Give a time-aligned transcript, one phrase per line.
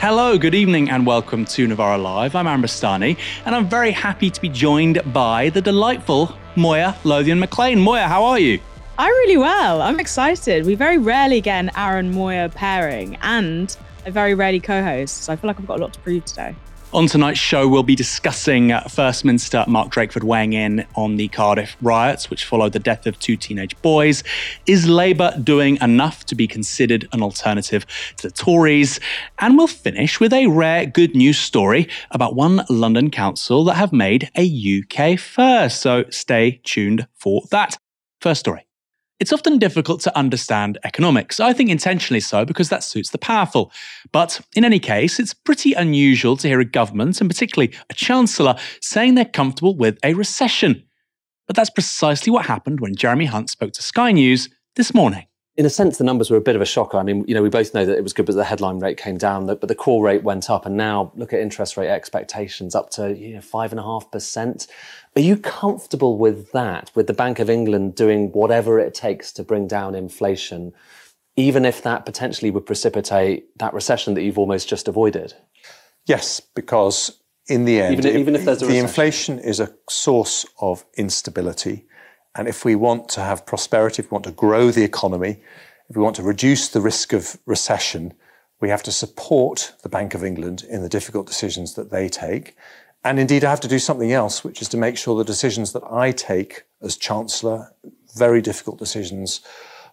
[0.00, 2.34] Hello, good evening, and welcome to Novara Live.
[2.34, 7.38] I'm Aaron Bastani, and I'm very happy to be joined by the delightful Moya Lothian
[7.38, 7.78] McLean.
[7.78, 8.58] Moya, how are you?
[8.98, 9.82] I'm really well.
[9.82, 10.64] I'm excited.
[10.64, 13.76] We very rarely get an Aaron Moya pairing, and
[14.06, 16.24] I very rarely co host, so I feel like I've got a lot to prove
[16.24, 16.54] today.
[16.92, 21.28] On tonight's show, we'll be discussing uh, First Minister Mark Drakeford weighing in on the
[21.28, 24.24] Cardiff riots, which followed the death of two teenage boys.
[24.66, 28.98] Is Labour doing enough to be considered an alternative to the Tories?
[29.38, 33.92] And we'll finish with a rare good news story about one London council that have
[33.92, 35.80] made a UK first.
[35.80, 37.78] So stay tuned for that.
[38.20, 38.66] First story.
[39.20, 43.70] It's often difficult to understand economics, I think intentionally so because that suits the powerful.
[44.12, 48.56] But in any case, it's pretty unusual to hear a government, and particularly a chancellor,
[48.80, 50.84] saying they're comfortable with a recession.
[51.46, 55.26] But that's precisely what happened when Jeremy Hunt spoke to Sky News this morning
[55.60, 56.96] in a sense, the numbers were a bit of a shocker.
[56.96, 58.96] I mean, you know, we both know that it was good, but the headline rate
[58.96, 60.64] came down, but the core rate went up.
[60.64, 64.10] And now look at interest rate expectations up to you know, five and a half
[64.10, 64.68] percent.
[65.16, 69.42] Are you comfortable with that, with the Bank of England doing whatever it takes to
[69.42, 70.72] bring down inflation,
[71.36, 75.34] even if that potentially would precipitate that recession that you've almost just avoided?
[76.06, 80.84] Yes, because in the end, even, even if there's the inflation is a source of
[80.96, 81.86] instability
[82.34, 85.40] and if we want to have prosperity, if we want to grow the economy,
[85.88, 88.14] if we want to reduce the risk of recession,
[88.60, 92.56] we have to support the Bank of England in the difficult decisions that they take.
[93.02, 95.72] And indeed, I have to do something else, which is to make sure the decisions
[95.72, 97.74] that I take as Chancellor,
[98.16, 99.40] very difficult decisions,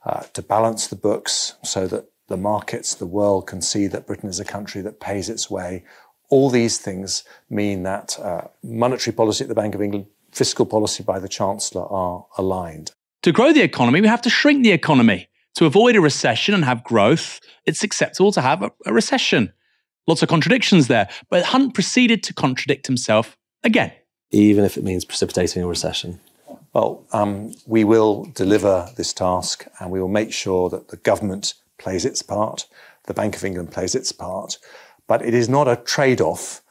[0.05, 4.30] uh, to balance the books so that the markets, the world can see that Britain
[4.30, 5.83] is a country that pays its way.
[6.30, 11.03] All these things mean that uh, monetary policy at the Bank of England fiscal policy
[11.03, 12.92] by the Chancellor are aligned.
[13.23, 15.30] To grow the economy, we have to shrink the economy.
[15.55, 19.53] To avoid a recession and have growth, it's acceptable to have a, a recession.
[20.08, 23.92] Lots of contradictions there, but Hunt proceeded to contradict himself again.
[24.32, 26.20] Even if it means precipitating a recession.
[26.73, 31.54] Well, um, we will deliver this task and we will make sure that the government
[31.77, 32.67] plays its part,
[33.05, 34.58] the Bank of England plays its part,
[35.08, 36.61] but it is not a trade off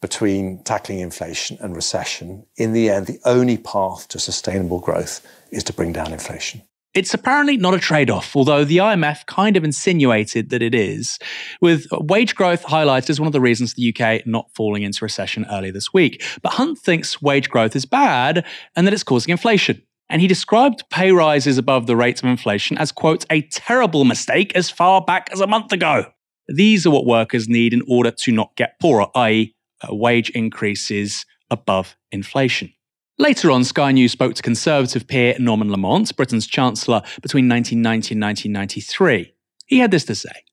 [0.00, 5.64] between tackling inflation and recession, in the end, the only path to sustainable growth is
[5.64, 6.62] to bring down inflation.
[6.96, 11.18] It's apparently not a trade off, although the IMF kind of insinuated that it is,
[11.60, 15.44] with wage growth highlighted as one of the reasons the UK not falling into recession
[15.50, 16.24] earlier this week.
[16.40, 19.82] But Hunt thinks wage growth is bad and that it's causing inflation.
[20.08, 24.56] And he described pay rises above the rate of inflation as, quote, a terrible mistake
[24.56, 26.06] as far back as a month ago.
[26.48, 31.26] These are what workers need in order to not get poorer, i.e., uh, wage increases
[31.50, 32.72] above inflation.
[33.18, 38.22] Later on, Sky News spoke to Conservative peer Norman Lamont, Britain's Chancellor between 1990 and
[38.22, 39.32] 1993.
[39.64, 40.44] He had this to say.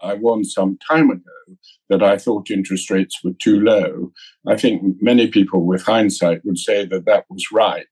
[0.00, 1.56] I warned some time ago
[1.88, 4.12] that I thought interest rates were too low.
[4.46, 7.86] I think many people with hindsight would say that that was right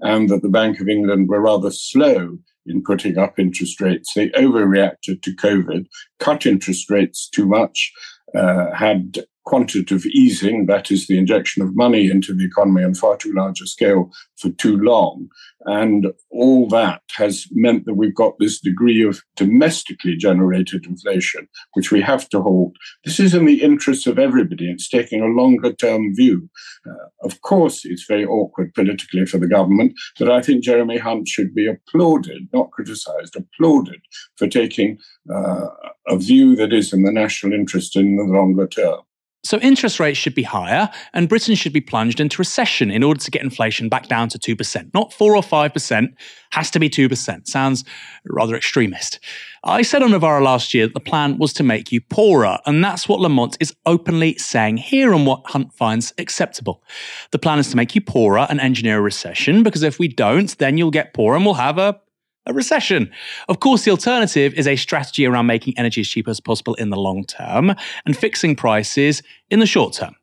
[0.00, 4.12] and that the Bank of England were rather slow in putting up interest rates.
[4.14, 5.86] They overreacted to COVID,
[6.18, 7.92] cut interest rates too much,
[8.34, 13.16] uh, had quantitative easing, that is the injection of money into the economy on far
[13.16, 15.26] too large a scale for too long.
[15.64, 21.90] And all that has meant that we've got this degree of domestically generated inflation, which
[21.90, 22.76] we have to hold.
[23.04, 24.70] This is in the interests of everybody.
[24.70, 26.48] It's taking a longer term view.
[26.88, 31.26] Uh, of course, it's very awkward politically for the government, but I think Jeremy Hunt
[31.26, 34.00] should be applauded, not criticized, applauded
[34.36, 35.66] for taking uh,
[36.06, 39.00] a view that is in the national interest in the longer term.
[39.42, 43.20] So interest rates should be higher, and Britain should be plunged into recession in order
[43.20, 44.92] to get inflation back down to 2%.
[44.92, 46.08] Not 4 or 5%,
[46.50, 47.46] has to be 2%.
[47.46, 47.84] Sounds
[48.26, 49.18] rather extremist.
[49.64, 52.84] I said on Novara last year that the plan was to make you poorer, and
[52.84, 56.82] that's what Lamont is openly saying here and what Hunt finds acceptable.
[57.30, 60.56] The plan is to make you poorer and engineer a recession, because if we don't,
[60.58, 61.98] then you'll get poorer and we'll have a
[62.46, 63.10] a recession.
[63.48, 66.90] Of course, the alternative is a strategy around making energy as cheap as possible in
[66.90, 67.74] the long term
[68.04, 70.14] and fixing prices in the short term.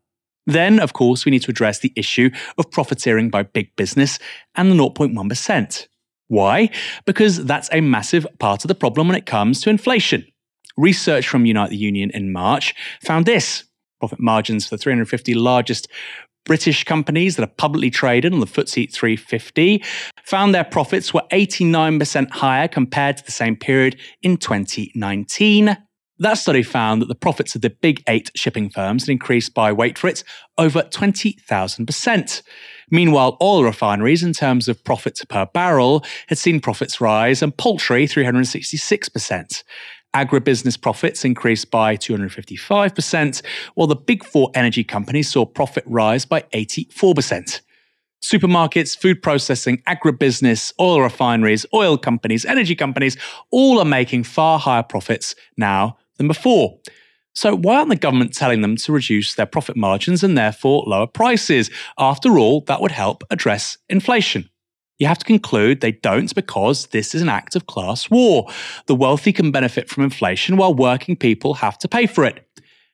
[0.46, 4.18] Then, of course, we need to address the issue of profiteering by big business
[4.56, 5.88] and the 0.1%.
[6.30, 6.70] Why?
[7.06, 10.26] Because that's a massive part of the problem when it comes to inflation.
[10.78, 13.64] Research from Unite the Union in March found this
[14.00, 15.88] profit margins for the 350 largest
[16.48, 19.84] British companies that are publicly traded on the FTSE 350
[20.24, 25.78] found their profits were 89% higher compared to the same period in 2019.
[26.20, 29.72] That study found that the profits of the big eight shipping firms had increased by,
[29.72, 30.24] wait for it,
[30.58, 32.42] over 20,000%.
[32.90, 38.08] Meanwhile, oil refineries, in terms of profits per barrel, had seen profits rise and poultry
[38.08, 39.64] 366%.
[40.18, 43.44] Agribusiness profits increased by 255%,
[43.76, 47.62] while the big four energy companies saw profit rise by 84%.
[48.24, 53.16] Supermarkets, food processing, agribusiness, oil refineries, oil companies, energy companies,
[53.52, 56.80] all are making far higher profits now than before.
[57.36, 61.06] So, why aren't the government telling them to reduce their profit margins and therefore lower
[61.06, 61.70] prices?
[62.00, 64.50] After all, that would help address inflation.
[65.00, 68.50] You have to conclude they don't because this is an act of class war.
[68.88, 72.44] The wealthy can benefit from inflation while working people have to pay for it.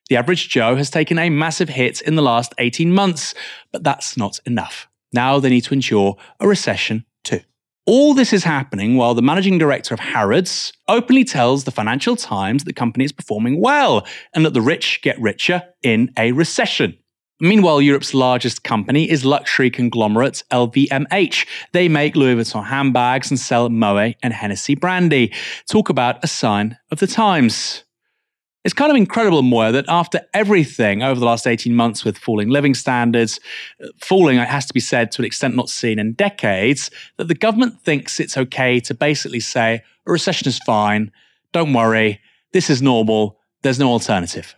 [0.09, 3.33] The average Joe has taken a massive hit in the last 18 months,
[3.71, 4.89] but that's not enough.
[5.13, 7.39] Now they need to endure a recession too.
[7.85, 12.63] All this is happening while the managing director of Harrods openly tells the Financial Times
[12.63, 16.97] that the company is performing well and that the rich get richer in a recession.
[17.43, 21.45] Meanwhile, Europe's largest company is luxury conglomerate LVMH.
[21.73, 25.33] They make Louis Vuitton handbags and sell Moet and Hennessy brandy.
[25.69, 27.83] Talk about a sign of the times.
[28.63, 32.47] It's kind of incredible, Moya, that after everything over the last 18 months with falling
[32.47, 33.41] living standards,
[33.83, 37.27] uh, falling, it has to be said, to an extent not seen in decades, that
[37.27, 41.11] the government thinks it's okay to basically say a recession is fine,
[41.51, 42.21] don't worry,
[42.53, 44.55] this is normal, there's no alternative.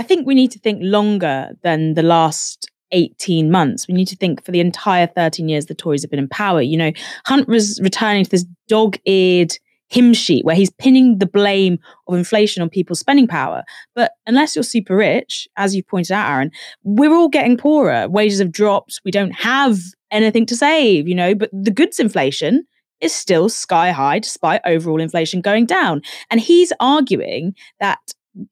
[0.00, 3.86] I think we need to think longer than the last 18 months.
[3.86, 6.62] We need to think for the entire 13 years the Tories have been in power.
[6.62, 6.92] You know,
[7.26, 9.52] Hunt was returning to this dog eared
[9.88, 13.62] hymn sheet where he's pinning the blame of inflation on people's spending power.
[13.94, 16.50] But unless you're super rich, as you pointed out, Aaron,
[16.82, 18.08] we're all getting poorer.
[18.08, 19.02] Wages have dropped.
[19.04, 19.80] We don't have
[20.10, 22.64] anything to save, you know, but the goods inflation
[23.02, 26.00] is still sky high despite overall inflation going down.
[26.30, 27.98] And he's arguing that,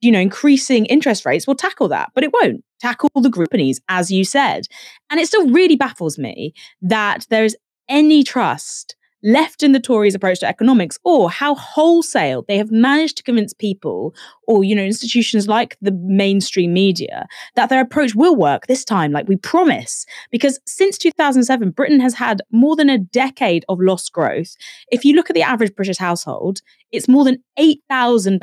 [0.01, 4.11] you know, increasing interest rates will tackle that, but it won't tackle the groupies, as
[4.11, 4.65] you said.
[5.09, 10.15] And it still really baffles me that there is any trust left in the Tories'
[10.15, 14.13] approach to economics or how wholesale they have managed to convince people
[14.47, 19.11] or, you know, institutions like the mainstream media that their approach will work this time,
[19.11, 20.05] like we promise.
[20.31, 24.55] Because since 2007, Britain has had more than a decade of lost growth.
[24.91, 26.61] If you look at the average British household,
[26.91, 28.39] it's more than £8,000,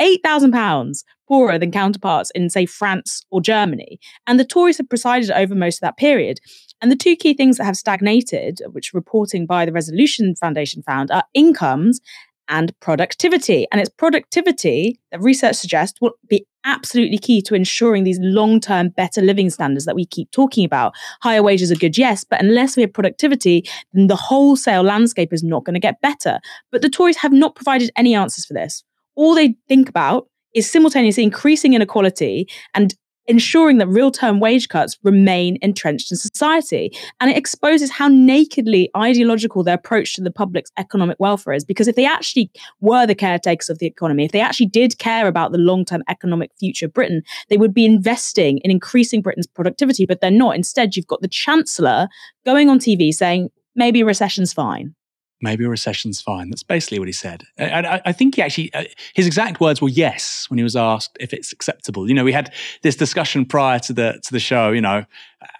[0.00, 3.98] £8,000 poorer than counterparts in, say, France or Germany.
[4.26, 6.38] And the Tories have presided over most of that period.
[6.80, 11.10] And the two key things that have stagnated, which reporting by the Resolution Foundation found,
[11.10, 12.00] are incomes
[12.48, 13.66] and productivity.
[13.72, 18.88] And it's productivity that research suggests will be absolutely key to ensuring these long term
[18.88, 20.94] better living standards that we keep talking about.
[21.22, 25.42] Higher wages are good, yes, but unless we have productivity, then the wholesale landscape is
[25.42, 26.38] not going to get better.
[26.70, 28.82] But the Tories have not provided any answers for this.
[29.16, 32.94] All they think about is simultaneously increasing inequality and
[33.26, 36.94] ensuring that real term wage cuts remain entrenched in society.
[37.20, 41.64] And it exposes how nakedly ideological their approach to the public's economic welfare is.
[41.64, 45.26] Because if they actually were the caretakers of the economy, if they actually did care
[45.26, 49.46] about the long term economic future of Britain, they would be investing in increasing Britain's
[49.46, 50.56] productivity, but they're not.
[50.56, 52.08] Instead, you've got the Chancellor
[52.44, 54.94] going on TV saying, maybe recession's fine
[55.40, 56.50] maybe a recession's fine.
[56.50, 57.44] That's basically what he said.
[57.56, 58.84] And I, I think he actually, uh,
[59.14, 62.08] his exact words were yes when he was asked if it's acceptable.
[62.08, 62.52] You know, we had
[62.82, 64.70] this discussion prior to the to the show.
[64.70, 65.04] You know,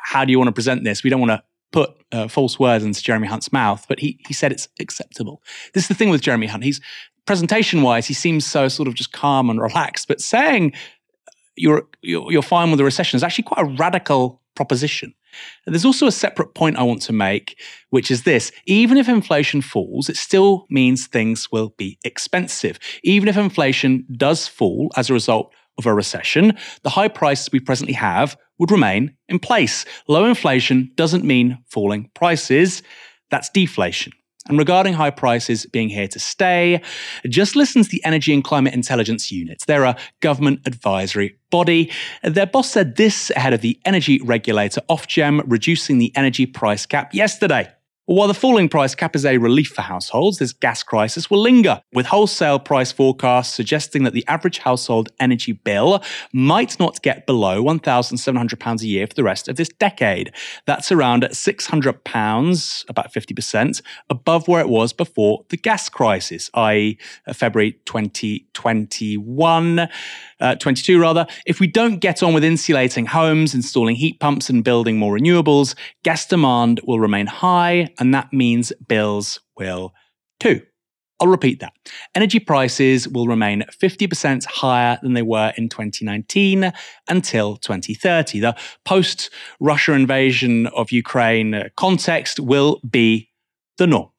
[0.03, 1.03] how do you want to present this?
[1.03, 1.43] We don't want to
[1.73, 5.43] put uh, false words into Jeremy Hunt's mouth, but he he said it's acceptable.
[5.75, 6.65] This is the thing with Jeremy Hunt.
[6.65, 6.81] He's
[7.27, 10.72] presentation wise, he seems so sort of just calm and relaxed, but saying
[11.56, 15.15] you're, you're, you're fine with the recession is actually quite a radical proposition.
[15.67, 17.58] There's also a separate point I want to make,
[17.91, 22.79] which is this even if inflation falls, it still means things will be expensive.
[23.03, 27.60] Even if inflation does fall as a result of a recession, the high prices we
[27.60, 29.84] presently have would remain in place.
[30.08, 32.82] Low inflation doesn't mean falling prices,
[33.31, 34.12] that's deflation.
[34.48, 36.82] And regarding high prices being here to stay,
[37.27, 39.65] just listen to the Energy and Climate Intelligence Unit.
[39.67, 41.91] They're a government advisory body.
[42.22, 47.15] Their boss said this ahead of the energy regulator Ofgem reducing the energy price cap
[47.15, 47.70] yesterday.
[48.06, 51.81] While the falling price cap is a relief for households, this gas crisis will linger,
[51.94, 57.65] with wholesale price forecasts suggesting that the average household energy bill might not get below
[57.65, 60.34] £1,700 a year for the rest of this decade.
[60.67, 67.32] That's around £600, about 50%, above where it was before the gas crisis, i.e., uh,
[67.32, 69.89] February 2021
[70.44, 71.27] uh, 22 rather.
[71.46, 75.74] If we don't get on with insulating homes, installing heat pumps, and building more renewables,
[76.03, 79.94] gas demand will remain high, and that means bills will
[80.39, 80.60] too.
[81.20, 81.72] I'll repeat that.
[82.15, 86.72] Energy prices will remain 50% higher than they were in 2019
[87.08, 88.41] until 2030.
[88.41, 93.31] The post Russia invasion of Ukraine context will be
[93.79, 94.10] the norm.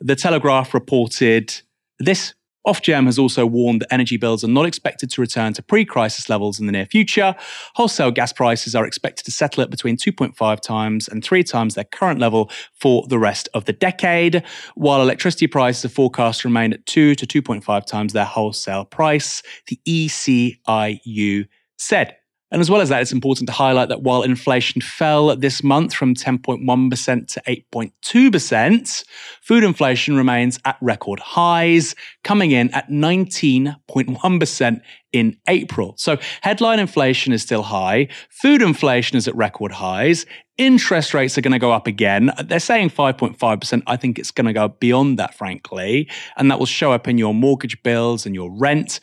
[0.00, 1.62] The Telegraph reported
[2.00, 2.34] this
[2.66, 6.28] Ofgem has also warned that energy bills are not expected to return to pre crisis
[6.28, 7.34] levels in the near future.
[7.74, 11.84] Wholesale gas prices are expected to settle at between 2.5 times and 3 times their
[11.84, 14.42] current level for the rest of the decade,
[14.74, 19.42] while electricity prices are forecast to remain at 2 to 2.5 times their wholesale price,
[19.68, 22.16] the ECIU said.
[22.54, 25.92] And as well as that, it's important to highlight that while inflation fell this month
[25.92, 29.04] from 10.1% to 8.2%,
[29.42, 34.80] food inflation remains at record highs, coming in at 19.1%
[35.12, 35.94] in April.
[35.98, 40.24] So headline inflation is still high, food inflation is at record highs,
[40.56, 42.30] interest rates are going to go up again.
[42.44, 43.82] They're saying 5.5%.
[43.88, 47.18] I think it's going to go beyond that, frankly, and that will show up in
[47.18, 49.00] your mortgage bills and your rent.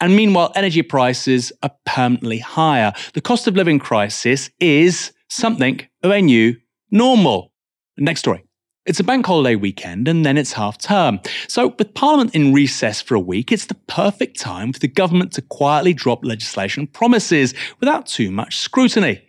[0.00, 2.92] And meanwhile, energy prices are permanently higher.
[3.14, 6.56] The cost of living crisis is something of a new
[6.90, 7.52] normal.
[7.96, 8.44] Next story.
[8.86, 11.20] It's a bank holiday weekend and then it's half term.
[11.48, 15.32] So, with Parliament in recess for a week, it's the perfect time for the government
[15.32, 19.14] to quietly drop legislation promises without too much scrutiny.
[19.14, 19.22] The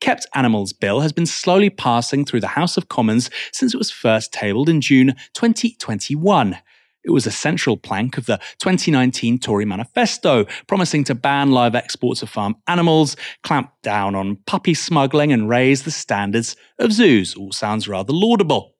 [0.00, 3.90] Kept Animals Bill has been slowly passing through the House of Commons since it was
[3.90, 6.58] first tabled in June 2021.
[7.04, 12.22] It was a central plank of the 2019 Tory manifesto, promising to ban live exports
[12.22, 17.34] of farm animals, clamp down on puppy smuggling, and raise the standards of zoos.
[17.34, 18.74] All sounds rather laudable.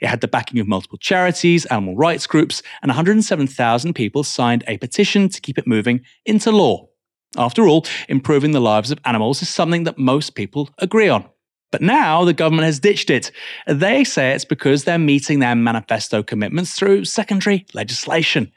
[0.00, 4.78] It had the backing of multiple charities, animal rights groups, and 107,000 people signed a
[4.78, 6.88] petition to keep it moving into law.
[7.36, 11.26] After all, improving the lives of animals is something that most people agree on.
[11.70, 13.30] But now the government has ditched it.
[13.66, 18.52] They say it's because they're meeting their manifesto commitments through secondary legislation.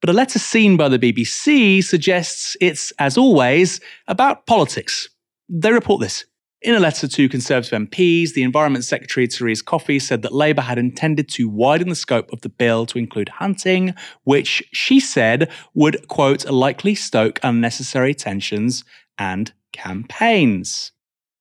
[0.00, 5.08] But a letter seen by the BBC suggests it's, as always, about politics.
[5.48, 6.24] They report this.
[6.62, 10.78] In a letter to Conservative MPs, the Environment Secretary Therese Coffey said that Labour had
[10.78, 16.06] intended to widen the scope of the bill to include hunting, which she said would,
[16.08, 18.84] quote, likely stoke unnecessary tensions
[19.18, 20.92] and campaigns.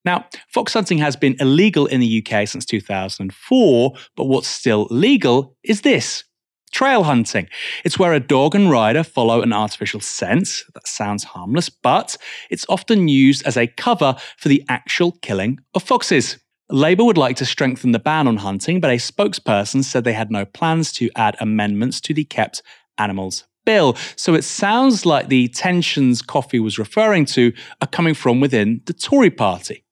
[0.03, 5.55] Now, fox hunting has been illegal in the UK since 2004, but what's still legal
[5.63, 6.24] is this
[6.72, 7.48] trail hunting.
[7.84, 10.63] It's where a dog and rider follow an artificial scent.
[10.74, 12.17] That sounds harmless, but
[12.50, 16.38] it's often used as a cover for the actual killing of foxes.
[16.70, 20.31] Labour would like to strengthen the ban on hunting, but a spokesperson said they had
[20.31, 22.63] no plans to add amendments to the kept
[22.98, 23.96] animals bill.
[24.15, 28.93] So it sounds like the tensions Coffey was referring to are coming from within the
[28.93, 29.84] Tory party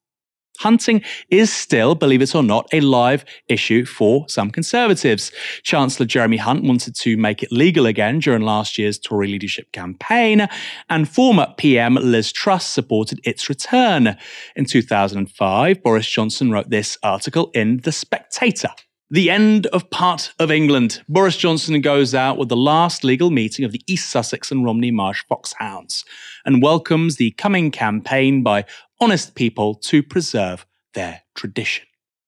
[0.59, 5.31] hunting is still, believe it or not, a live issue for some Conservatives.
[5.63, 10.47] Chancellor Jeremy Hunt wanted to make it legal again during last year's Tory leadership campaign,
[10.89, 14.17] and former PM Liz Truss supported its return.
[14.55, 18.69] In 2005, Boris Johnson wrote this article in The Spectator.
[19.11, 21.01] The end of part of England.
[21.09, 24.91] Boris Johnson goes out with the last legal meeting of the East Sussex and Romney
[24.91, 26.05] Marsh foxhounds
[26.45, 28.65] and welcomes the coming campaign by
[29.01, 30.63] honest people to preserve
[30.93, 31.87] their tradition.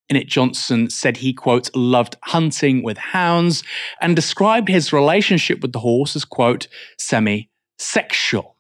[0.10, 3.64] In it, Johnson said he, quote, loved hunting with hounds
[4.02, 8.58] and described his relationship with the horse as, quote, semi sexual.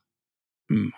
[0.69, 0.89] Hmm.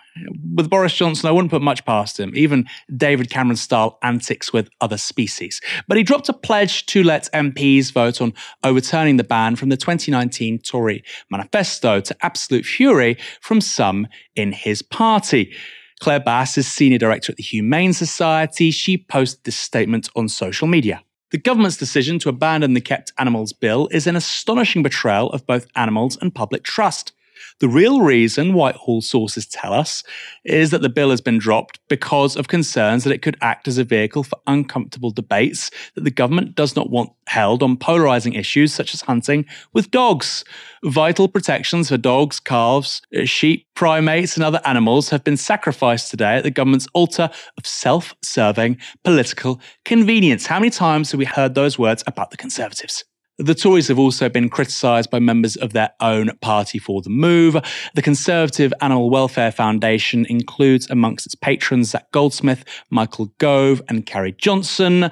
[0.54, 2.66] With Boris Johnson, I wouldn't put much past him, even
[2.96, 5.60] David Cameron style antics with other species.
[5.88, 9.76] But he dropped a pledge to let MPs vote on overturning the ban from the
[9.76, 14.06] 2019 Tory manifesto to absolute fury from some
[14.36, 15.52] in his party.
[16.00, 18.70] Claire Bass is senior director at the Humane Society.
[18.70, 21.02] She posted this statement on social media.
[21.30, 25.66] The government's decision to abandon the Kept Animals Bill is an astonishing betrayal of both
[25.74, 27.12] animals and public trust.
[27.60, 30.02] The real reason Whitehall sources tell us
[30.44, 33.78] is that the bill has been dropped because of concerns that it could act as
[33.78, 38.74] a vehicle for uncomfortable debates that the government does not want held on polarizing issues
[38.74, 40.44] such as hunting with dogs.
[40.84, 46.36] Vital protections for dogs, calves, uh, sheep, primates, and other animals have been sacrificed today
[46.36, 50.46] at the government's altar of self serving political convenience.
[50.46, 53.04] How many times have we heard those words about the Conservatives?
[53.38, 57.56] The Tories have also been criticised by members of their own party for the move.
[57.96, 64.36] The Conservative Animal Welfare Foundation includes amongst its patrons Zac Goldsmith, Michael Gove, and Carrie
[64.38, 65.10] Johnson.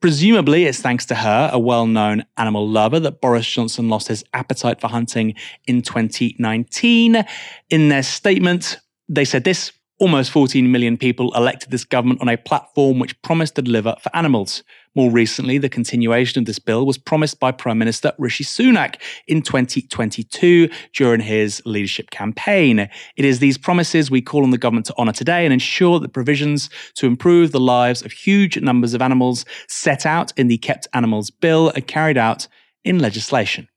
[0.00, 4.22] Presumably, it's thanks to her, a well known animal lover, that Boris Johnson lost his
[4.34, 5.34] appetite for hunting
[5.66, 7.24] in 2019.
[7.70, 12.36] In their statement, they said this Almost 14 million people elected this government on a
[12.36, 14.64] platform which promised to deliver for animals.
[14.96, 18.96] More recently, the continuation of this bill was promised by Prime Minister Rishi Sunak
[19.28, 22.80] in 2022 during his leadership campaign.
[22.80, 26.12] It is these promises we call on the government to honour today and ensure that
[26.12, 30.88] provisions to improve the lives of huge numbers of animals set out in the Kept
[30.94, 32.48] Animals Bill are carried out
[32.82, 33.68] in legislation.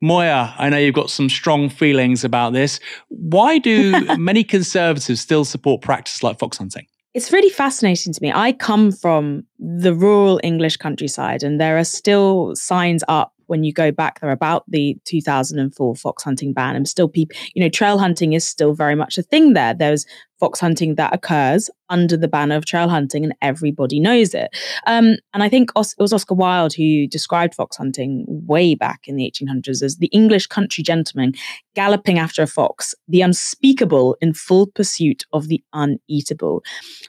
[0.00, 2.80] Moya, I know you've got some strong feelings about this.
[3.08, 6.86] Why do many conservatives still support practice like fox hunting?
[7.12, 8.32] It's really fascinating to me.
[8.32, 13.72] I come from the rural English countryside, and there are still signs up when you
[13.72, 17.98] go back there about the 2004 fox hunting ban and still people you know trail
[17.98, 19.74] hunting is still very much a thing there.
[19.74, 20.06] There's
[20.38, 24.50] fox hunting that occurs under the banner of trail hunting and everybody knows it.
[24.86, 29.16] Um, and i think it was oscar wilde who described fox hunting way back in
[29.16, 31.34] the 1800s as the english country gentleman
[31.74, 36.60] galloping after a fox the unspeakable in full pursuit of the uneatable.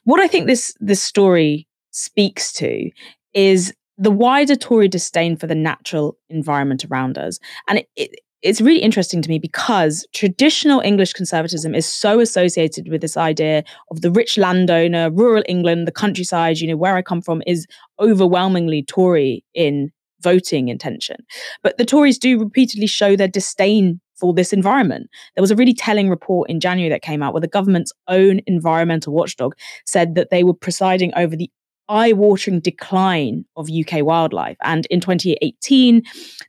[0.04, 2.90] What i think this this story speaks to
[3.34, 7.40] is the wider Tory disdain for the natural environment around us.
[7.68, 12.90] And it, it, it's really interesting to me because traditional English conservatism is so associated
[12.90, 17.04] with this idea of the rich landowner, rural England, the countryside, you know, where I
[17.04, 17.68] come from is
[18.00, 21.18] overwhelmingly Tory in voting intention.
[21.64, 25.10] But the Tories do repeatedly show their disdain for this environment.
[25.36, 28.40] There was a really telling report in January that came out where the government's own
[28.46, 29.56] environmental watchdog
[29.86, 31.50] said that they were presiding over the
[31.92, 34.58] eye-watering decline of UK wildlife.
[34.64, 36.02] And in 2018,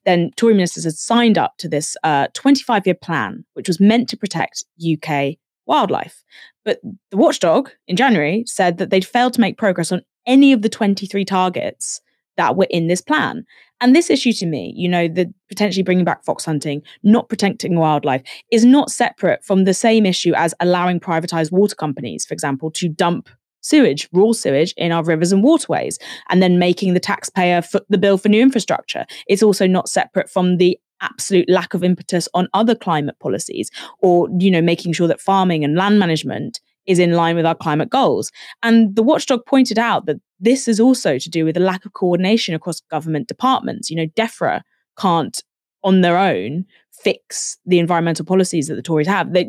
[0.04, 4.16] then Tory ministers had signed up to this 25-year uh, plan, which was meant to
[4.16, 5.34] protect UK
[5.66, 6.22] wildlife.
[6.64, 6.80] But
[7.11, 10.68] the watchdog in January said that they'd failed to make progress on any of the
[10.68, 12.00] 23 targets
[12.37, 13.44] that were in this plan.
[13.80, 17.76] And this issue to me, you know, the potentially bringing back fox hunting, not protecting
[17.76, 18.22] wildlife,
[18.52, 22.88] is not separate from the same issue as allowing privatized water companies, for example, to
[22.88, 23.28] dump
[23.62, 27.99] sewage, raw sewage in our rivers and waterways, and then making the taxpayer foot the
[27.99, 29.07] bill for new infrastructure.
[29.26, 34.28] It's also not separate from the absolute lack of impetus on other climate policies or
[34.38, 37.90] you know making sure that farming and land management is in line with our climate
[37.90, 38.31] goals.
[38.62, 41.92] And the watchdog pointed out that this is also to do with a lack of
[41.92, 43.90] coordination across government departments.
[43.90, 44.62] You know defra
[44.99, 45.42] can't
[45.85, 49.33] on their own fix the environmental policies that the tories have.
[49.33, 49.49] They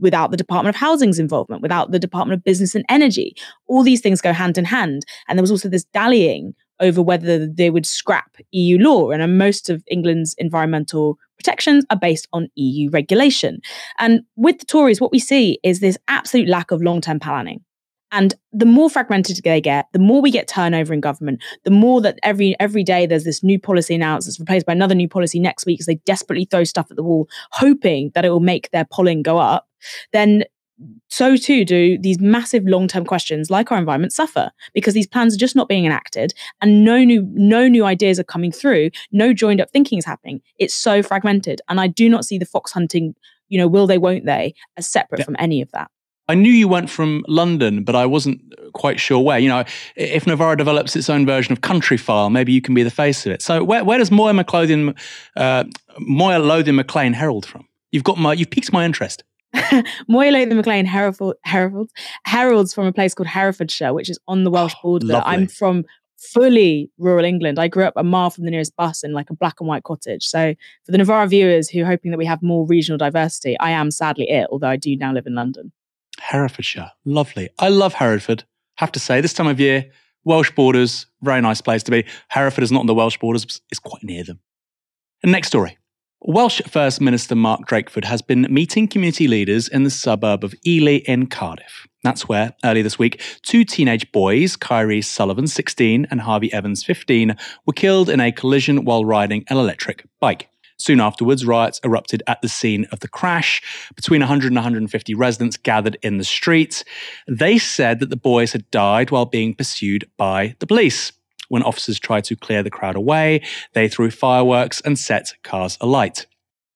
[0.00, 3.34] without the Department of Housing's involvement, without the Department of Business and Energy.
[3.66, 5.04] All these things go hand in hand.
[5.28, 9.10] And there was also this dallying over whether they would scrap EU law.
[9.10, 13.60] And uh, most of England's environmental protections are based on EU regulation.
[13.98, 17.62] And with the Tories, what we see is this absolute lack of long term planning.
[18.12, 22.00] And the more fragmented they get, the more we get turnover in government, the more
[22.00, 25.38] that every every day there's this new policy announced that's replaced by another new policy
[25.38, 28.70] next week as they desperately throw stuff at the wall, hoping that it will make
[28.70, 29.68] their polling go up,
[30.12, 30.44] then
[31.08, 35.38] so too do these massive long-term questions like our environment suffer because these plans are
[35.38, 38.90] just not being enacted and no new no new ideas are coming through.
[39.12, 40.40] No joined up thinking is happening.
[40.58, 43.14] It's so fragmented and i do not see the fox hunting
[43.48, 45.24] you know will they won't they as separate yeah.
[45.24, 45.90] from any of that
[46.30, 48.40] I knew you went from London, but I wasn't
[48.72, 49.40] quite sure where.
[49.40, 49.64] You know,
[49.96, 53.32] if Novara develops its own version of Countryfile, maybe you can be the face of
[53.32, 53.42] it.
[53.42, 54.96] So, where, where does Moya McLothian,
[55.36, 55.64] uh,
[55.98, 57.66] Moya Lothian McLean herald from?
[57.90, 59.24] You've got my, you've piqued my interest.
[60.08, 61.90] Moya Lothian McLean herald, herald,
[62.24, 65.22] heralds from a place called Herefordshire, which is on the Welsh oh, border.
[65.24, 65.84] I'm from
[66.16, 67.58] fully rural England.
[67.58, 69.82] I grew up a mile from the nearest bus in like a black and white
[69.82, 70.26] cottage.
[70.26, 73.70] So for the Novara viewers who are hoping that we have more regional diversity, I
[73.70, 75.72] am sadly it, although I do now live in London.
[76.20, 76.92] Herefordshire.
[77.04, 77.48] Lovely.
[77.58, 78.44] I love Hereford.
[78.76, 79.90] Have to say, this time of year,
[80.24, 82.04] Welsh borders, very nice place to be.
[82.28, 84.40] Hereford is not on the Welsh borders, it's quite near them.
[85.22, 85.78] And next story.
[86.22, 91.00] Welsh First Minister Mark Drakeford has been meeting community leaders in the suburb of Ely
[91.06, 91.86] in Cardiff.
[92.02, 97.36] That's where, early this week, two teenage boys, Kyrees Sullivan, 16, and Harvey Evans, 15,
[97.64, 100.49] were killed in a collision while riding an electric bike.
[100.80, 103.60] Soon afterwards, riots erupted at the scene of the crash.
[103.94, 106.84] Between 100 and 150 residents gathered in the streets.
[107.28, 111.12] They said that the boys had died while being pursued by the police.
[111.48, 113.42] When officers tried to clear the crowd away,
[113.74, 116.24] they threw fireworks and set cars alight.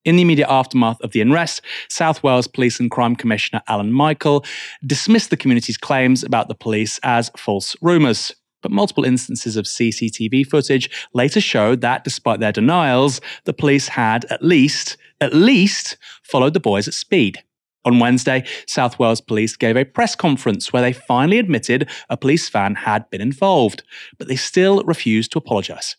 [0.04, 4.44] In the immediate aftermath of the unrest, South Wales Police and Crime Commissioner Alun Michael
[4.84, 10.46] dismissed the community's claims about the police as false rumours but multiple instances of CCTV
[10.46, 16.54] footage later showed that despite their denials, the police had at least, at least followed
[16.54, 17.44] the boys at speed.
[17.84, 22.48] On Wednesday, South Wales Police gave a press conference where they finally admitted a police
[22.48, 23.82] van had been involved,
[24.16, 25.96] but they still refused to apologise.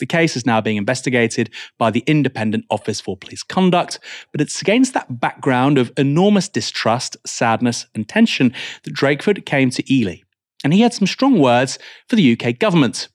[0.00, 4.00] The case is now being investigated by the Independent Office for Police Conduct,
[4.32, 8.52] but it's against that background of enormous distrust, sadness, and tension
[8.82, 10.22] that Drakeford came to Ely
[10.64, 13.08] and he had some strong words for the UK government,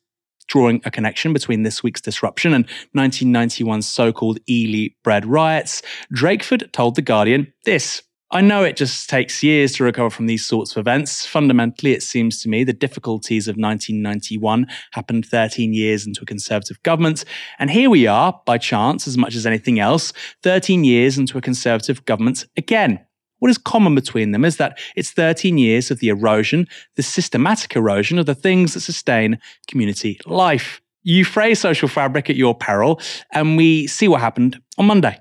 [0.46, 5.82] drawing a connection between this week's disruption and 1991's so called Ely bread riots.
[6.14, 8.02] Drakeford told The Guardian this
[8.34, 11.24] I know it just takes years to recover from these sorts of events.
[11.24, 16.82] Fundamentally, it seems to me the difficulties of 1991 happened 13 years into a Conservative
[16.82, 17.24] government.
[17.60, 21.40] And here we are, by chance, as much as anything else, 13 years into a
[21.40, 23.06] Conservative government again.
[23.38, 26.66] What is common between them is that it's 13 years of the erosion,
[26.96, 30.80] the systematic erosion of the things that sustain community life.
[31.02, 33.00] You phrase social fabric at your peril,
[33.32, 35.18] and we see what happened on Monday.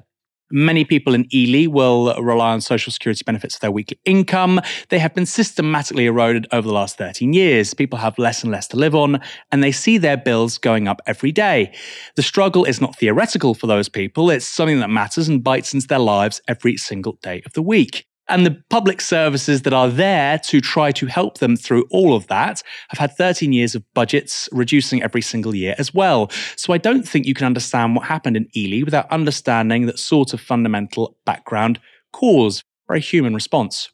[0.56, 4.62] Many people in Ely will rely on social security benefits for their weekly income.
[4.90, 7.74] They have been systematically eroded over the last 13 years.
[7.74, 9.20] People have less and less to live on,
[9.52, 11.74] and they see their bills going up every day.
[12.18, 15.88] The struggle is not theoretical for those people, it's something that matters and bites into
[15.88, 18.06] their lives every single day of the week.
[18.30, 22.28] And the public services that are there to try to help them through all of
[22.28, 26.32] that have had 13 years of budgets reducing every single year as well.
[26.56, 30.34] So I don't think you can understand what happened in Ely without understanding that sort
[30.34, 31.80] of fundamental background
[32.14, 33.90] cause, very human response.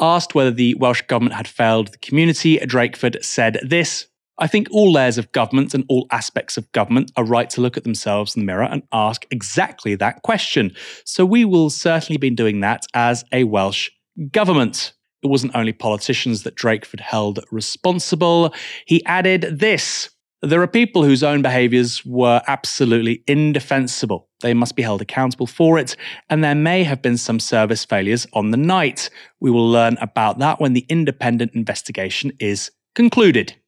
[0.00, 4.06] Asked whether the Welsh government had failed the community, Drakeford said this
[4.40, 7.76] I think all layers of government and all aspects of government are right to look
[7.76, 10.74] at themselves in the mirror and ask exactly that question.
[11.04, 13.90] So we will certainly be doing that as a Welsh
[14.32, 14.94] government.
[15.22, 18.54] It wasn't only politicians that Drakeford held responsible.
[18.86, 20.08] He added this.
[20.40, 24.30] There are people whose own behaviours were absolutely indefensible.
[24.40, 25.96] They must be held accountable for it,
[26.30, 29.10] and there may have been some service failures on the night.
[29.40, 33.59] We will learn about that when the independent investigation is concluded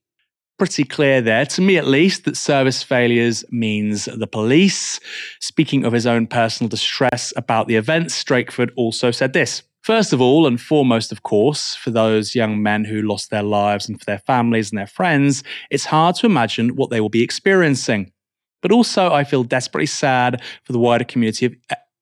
[0.62, 5.00] pretty clear there, to me at least, that service failures means the police.
[5.40, 9.64] Speaking of his own personal distress about the events, Drakeford also said this.
[9.80, 13.88] First of all, and foremost, of course, for those young men who lost their lives
[13.88, 17.24] and for their families and their friends, it's hard to imagine what they will be
[17.24, 18.12] experiencing.
[18.60, 21.56] But also, I feel desperately sad for the wider community of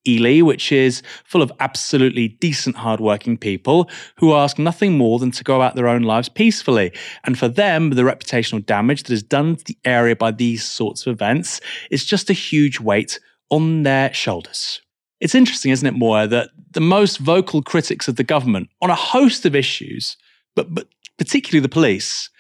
[0.07, 5.45] Ely, which is full of absolutely decent, hardworking people who ask nothing more than to
[5.45, 6.93] go about their own lives peacefully.
[7.25, 11.07] And for them, the reputational damage that is done to the area by these sorts
[11.07, 11.61] of events
[11.91, 14.81] is just a huge weight on their shoulders.
[15.21, 18.95] It's interesting, isn't it, Moya, that the most vocal critics of the government on a
[18.95, 20.17] host of issues,
[20.57, 22.31] but, but particularly the police,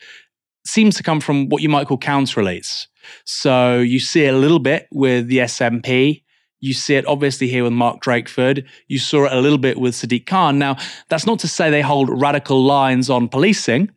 [0.66, 2.86] seems to come from what you might call counter elites.
[3.24, 6.22] So you see a little bit with the SNP
[6.60, 8.64] you see it obviously here with Mark Drakeford.
[8.88, 10.58] You saw it a little bit with Sadiq Khan.
[10.58, 10.76] Now,
[11.08, 13.90] that's not to say they hold radical lines on policing,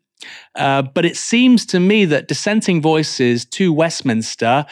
[0.55, 4.65] uh, but it seems to me that dissenting voices to Westminster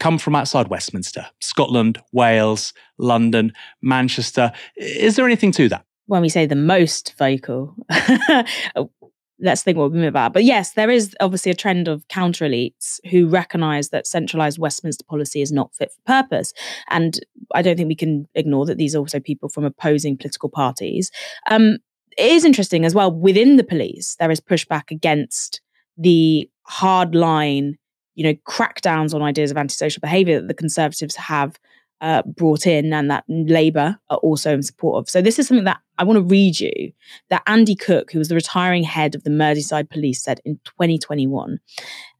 [0.00, 4.52] come from outside Westminster Scotland, Wales, London, Manchester.
[4.76, 5.84] Is there anything to that?
[6.06, 7.76] When we say the most vocal,
[9.42, 10.32] let's think what we mean about.
[10.32, 15.04] But yes, there is obviously a trend of counter elites who recognise that centralised Westminster
[15.04, 16.54] policy is not fit for purpose.
[16.88, 17.18] And
[17.52, 21.10] I don't think we can ignore that these are also people from opposing political parties.
[21.50, 21.78] Um,
[22.16, 25.60] it is interesting as well within the police, there is pushback against
[25.98, 27.76] the hard line,
[28.14, 31.58] you know, crackdowns on ideas of antisocial behaviour that the Conservatives have
[32.02, 35.08] uh, brought in and that Labour are also in support of.
[35.08, 36.92] So this is something that I want to read you
[37.30, 41.60] that Andy Cooke, who was the retiring head of the Merseyside Police, said in 2021.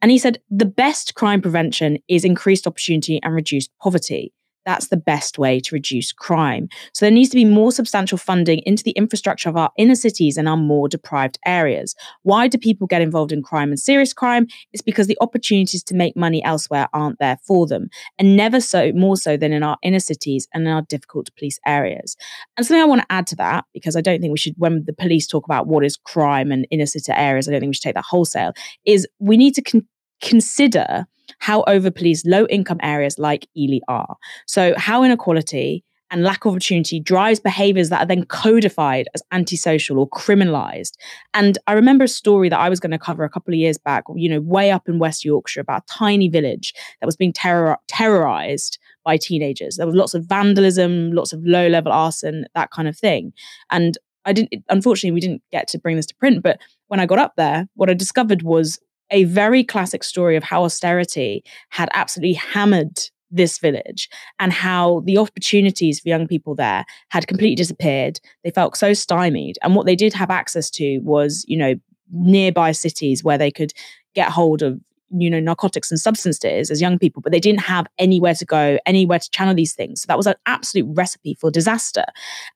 [0.00, 4.32] And he said, the best crime prevention is increased opportunity and reduced poverty.
[4.64, 6.68] That's the best way to reduce crime.
[6.94, 10.36] So there needs to be more substantial funding into the infrastructure of our inner cities
[10.36, 11.94] and our more deprived areas.
[12.22, 14.46] Why do people get involved in crime and serious crime?
[14.72, 18.92] It's because the opportunities to make money elsewhere aren't there for them, and never so
[18.92, 22.16] more so than in our inner cities and in our difficult to police areas.
[22.56, 24.84] And something I want to add to that, because I don't think we should, when
[24.84, 27.74] the police talk about what is crime and inner city areas, I don't think we
[27.74, 28.52] should take that wholesale,
[28.84, 29.88] is we need to con-
[30.20, 31.06] consider
[31.38, 34.16] how overpoliced low income areas like Ely are.
[34.46, 39.98] So, how inequality and lack of opportunity drives behaviors that are then codified as antisocial
[39.98, 40.92] or criminalized.
[41.32, 43.78] And I remember a story that I was going to cover a couple of years
[43.78, 47.32] back, you know, way up in West Yorkshire about a tiny village that was being
[47.32, 49.76] terror- terrorized by teenagers.
[49.76, 53.32] There was lots of vandalism, lots of low level arson, that kind of thing.
[53.70, 57.06] And I didn't, unfortunately, we didn't get to bring this to print, but when I
[57.06, 58.78] got up there, what I discovered was
[59.12, 62.98] a very classic story of how austerity had absolutely hammered
[63.30, 68.20] this village and how the opportunities for young people there had completely disappeared.
[68.44, 69.56] They felt so stymied.
[69.62, 71.74] And what they did have access to was, you know,
[72.12, 73.72] nearby cities where they could
[74.14, 74.78] get hold of
[75.14, 78.78] you know narcotics and substances as young people but they didn't have anywhere to go
[78.86, 82.04] anywhere to channel these things so that was an absolute recipe for disaster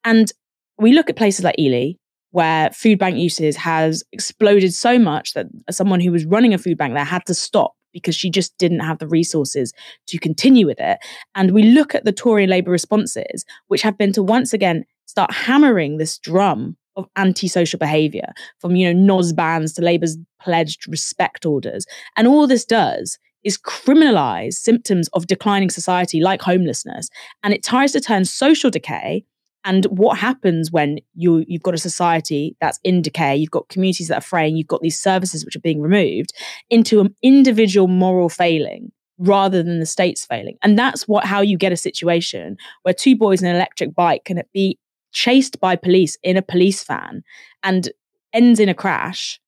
[0.05, 0.33] and
[0.79, 1.93] we look at places like ely
[2.37, 6.77] where food bank uses has exploded so much that someone who was running a food
[6.77, 9.73] bank there had to stop because she just didn't have the resources
[10.07, 10.99] to continue with it.
[11.35, 14.85] And we look at the Tory and Labour responses, which have been to once again
[15.07, 20.89] start hammering this drum of antisocial behavior from you know nos bans to labour's pledged
[20.89, 21.85] respect orders
[22.17, 27.11] and all this does is criminalize symptoms of declining society like homelessness
[27.43, 29.23] and it tries to turn social decay
[29.67, 34.09] and what happens when you you've got a society that's in decay you've got communities
[34.09, 36.33] that are fraying you've got these services which are being removed
[36.71, 40.59] into an individual moral failing rather than the state's failing.
[40.63, 44.25] And that's what how you get a situation where two boys in an electric bike
[44.25, 44.79] can be
[45.13, 47.23] chased by police in a police van
[47.63, 47.91] and
[48.33, 49.41] ends in a crash.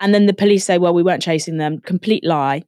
[0.00, 1.80] And then the police say well we weren't chasing them.
[1.80, 2.64] Complete lie.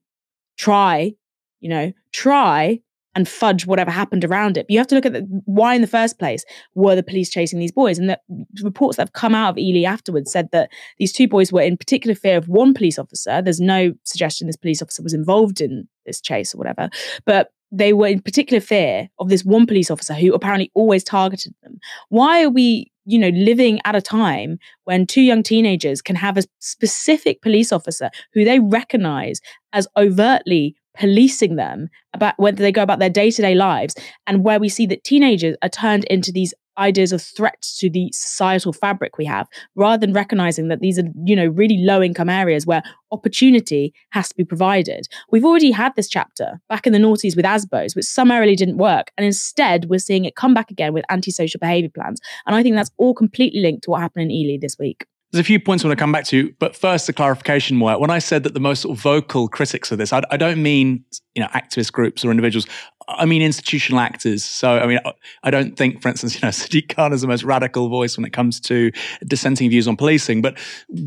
[0.56, 1.14] Try
[1.60, 2.80] you know try
[3.14, 4.66] and fudge whatever happened around it.
[4.66, 7.30] But you have to look at the, why, in the first place, were the police
[7.30, 7.98] chasing these boys?
[7.98, 8.18] And the
[8.62, 11.76] reports that have come out of Ely afterwards said that these two boys were in
[11.76, 13.40] particular fear of one police officer.
[13.42, 16.90] There's no suggestion this police officer was involved in this chase or whatever,
[17.24, 21.54] but they were in particular fear of this one police officer who apparently always targeted
[21.62, 21.78] them.
[22.08, 26.38] Why are we you know living at a time when two young teenagers can have
[26.38, 29.40] a specific police officer who they recognize
[29.72, 33.94] as overtly policing them about whether they go about their day-to-day lives
[34.26, 38.10] and where we see that teenagers are turned into these ideas of threats to the
[38.12, 42.28] societal fabric we have rather than recognizing that these are you know really low income
[42.28, 45.06] areas where opportunity has to be provided.
[45.30, 49.12] We've already had this chapter back in the noughties with asbos which summarily didn't work
[49.16, 52.20] and instead we're seeing it come back again with antisocial behavior plans.
[52.46, 55.40] And i think that's all completely linked to what happened in ely this week there's
[55.40, 57.80] a few points I want to come back to, but first, the clarification.
[57.80, 60.36] Where when I said that the most sort of vocal critics of this, I, I,
[60.36, 62.68] don't mean you know activist groups or individuals.
[63.08, 64.44] I mean institutional actors.
[64.44, 65.00] So I mean,
[65.42, 68.24] I don't think, for instance, you know, Sadiq Khan is the most radical voice when
[68.24, 68.92] it comes to
[69.26, 70.40] dissenting views on policing.
[70.40, 70.56] But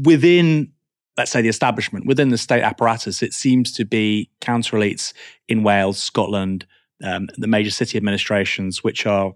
[0.03, 0.73] within,
[1.15, 5.13] let's say, the establishment, within the state apparatus, it seems to be counter elites
[5.47, 6.67] in Wales, Scotland,
[7.01, 9.31] um, the major city administrations, which are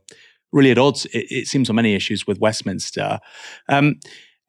[0.52, 1.06] really at odds.
[1.06, 3.20] It, it seems on many issues with Westminster.
[3.70, 4.02] Um,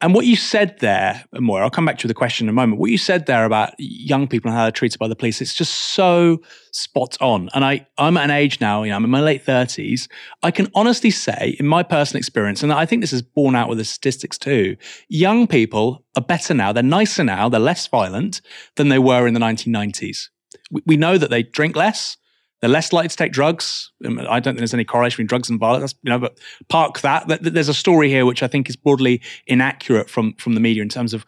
[0.02, 2.80] and what you said there, Moira, I'll come back to the question in a moment.
[2.80, 5.54] What you said there about young people and how they're treated by the police, it's
[5.54, 7.48] just so spot on.
[7.54, 10.08] And I, I'm at an age now, you know, I'm in my late 30s.
[10.42, 13.68] I can honestly say, in my personal experience, and I think this is borne out
[13.68, 14.76] with the statistics too,
[15.08, 18.40] young people are better now, they're nicer now, they're less violent
[18.74, 20.30] than they were in the 1990s.
[20.72, 22.16] We, we know that they drink less,
[22.62, 23.90] they're less likely to take drugs.
[24.06, 27.00] Um, I don't think there's any correlation between drugs and violence, you know, but park
[27.00, 27.26] that.
[27.42, 30.88] There's a story here which I think is broadly inaccurate from, from the media in
[30.88, 31.26] terms of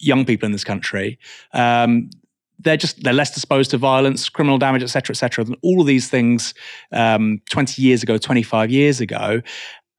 [0.00, 1.20] young people in this country.
[1.54, 2.10] Um,
[2.58, 5.44] they're just they're less disposed to violence, criminal damage, etc., etc.
[5.44, 6.52] than all of these things
[6.90, 9.40] um, 20 years ago, 25 years ago,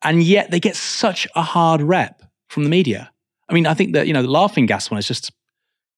[0.03, 3.09] and yet they get such a hard rep from the media.
[3.49, 5.31] I mean, I think that you know the laughing gas one is just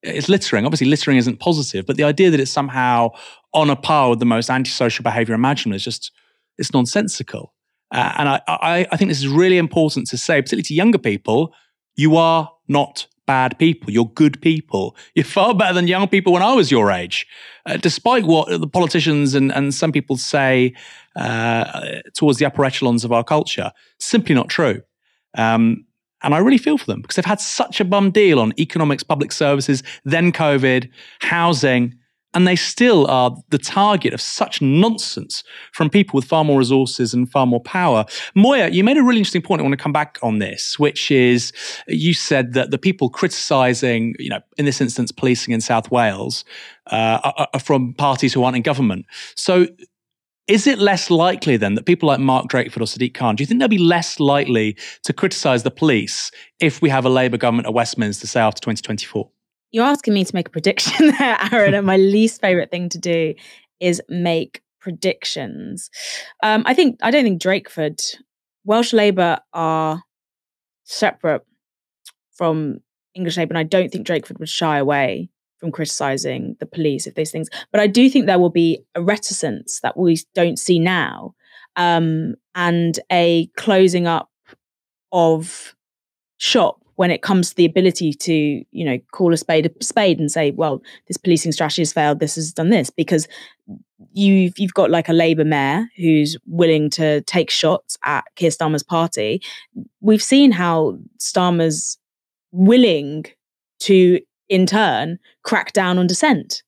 [0.06, 0.66] it's littering.
[0.66, 3.10] Obviously, littering isn't positive, but the idea that it's somehow
[3.54, 6.12] on a par with the most antisocial behavior imaginable is just
[6.58, 7.54] it's nonsensical.
[7.92, 10.98] Uh, and I, I, I think this is really important to say, particularly to younger
[10.98, 11.54] people,
[11.96, 13.92] you are not bad people.
[13.92, 14.96] You're good people.
[15.16, 17.26] You're far better than young people when I was your age.
[17.66, 20.74] Uh, despite what the politicians and, and some people say
[21.16, 24.82] uh, towards the upper echelons of our culture, simply not true.
[25.38, 25.85] Um,
[26.24, 29.04] and I really feel for them because they've had such a bum deal on economics,
[29.04, 30.90] public services, then COVID,
[31.22, 31.94] housing,
[32.36, 37.14] and they still are the target of such nonsense from people with far more resources
[37.14, 38.06] and far more power.
[38.36, 39.62] Moya, you made a really interesting point.
[39.62, 41.54] I want to come back on this, which is
[41.88, 46.44] you said that the people criticizing, you know, in this instance, policing in South Wales,
[46.88, 49.06] uh, are, are from parties who aren't in government.
[49.36, 49.68] So
[50.48, 53.48] is it less likely then that people like Mark Drakeford or Sadiq Khan, do you
[53.48, 57.68] think they'll be less likely to criticise the police if we have a Labour government
[57.68, 59.30] at Westminster, say after 2024?
[59.72, 63.00] You're asking me to make a prediction there, Aaron, and my least favourite thing to
[63.00, 63.34] do
[63.80, 65.90] is make predictions.
[66.44, 68.02] Um, I think I don't think Drakeford,
[68.64, 70.04] Welsh Labour are
[70.84, 71.42] separate
[72.34, 72.80] from
[73.16, 77.16] English Labour, and I don't think Drakeford would shy away from criticizing the police if
[77.16, 77.50] those things.
[77.72, 81.34] But I do think there will be a reticence that we don't see now,
[81.76, 84.30] um, and a closing up
[85.12, 85.76] of
[86.38, 90.20] shop when it comes to the ability to, you know, call a spade a spade
[90.20, 93.28] and say, well, this policing strategy has failed, this has done this, because
[94.14, 98.84] you've you've got like a Labour mayor who's willing to take shots at Keir Starmer's
[98.84, 99.42] party.
[100.00, 101.98] We've seen how Starmer's
[102.52, 103.26] willing
[103.80, 106.64] to in turn crack down on dissent.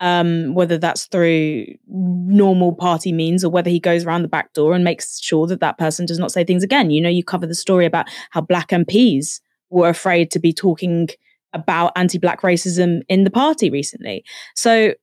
[0.00, 4.74] Um, whether that's through normal party means or whether he goes around the back door
[4.74, 6.90] and makes sure that that person does not say things again.
[6.90, 11.08] You know, you cover the story about how black MPs were afraid to be talking
[11.52, 14.24] about anti black racism in the party recently.
[14.56, 14.94] So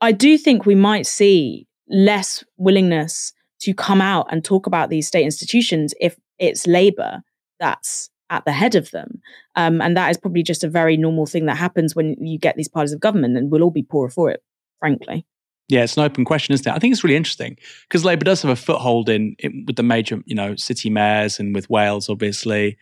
[0.00, 5.08] I do think we might see less willingness to come out and talk about these
[5.08, 7.22] state institutions if it's Labour
[7.58, 9.20] that's at the head of them.
[9.56, 12.56] Um, and that is probably just a very normal thing that happens when you get
[12.56, 14.42] these parties of government, and we'll all be poorer for it,
[14.80, 15.26] frankly.
[15.68, 16.74] Yeah, it's an open question, isn't it?
[16.74, 17.56] I think it's really interesting
[17.88, 21.40] because Labour does have a foothold in, in, with the major, you know, city mayors
[21.40, 22.76] and with Wales, obviously,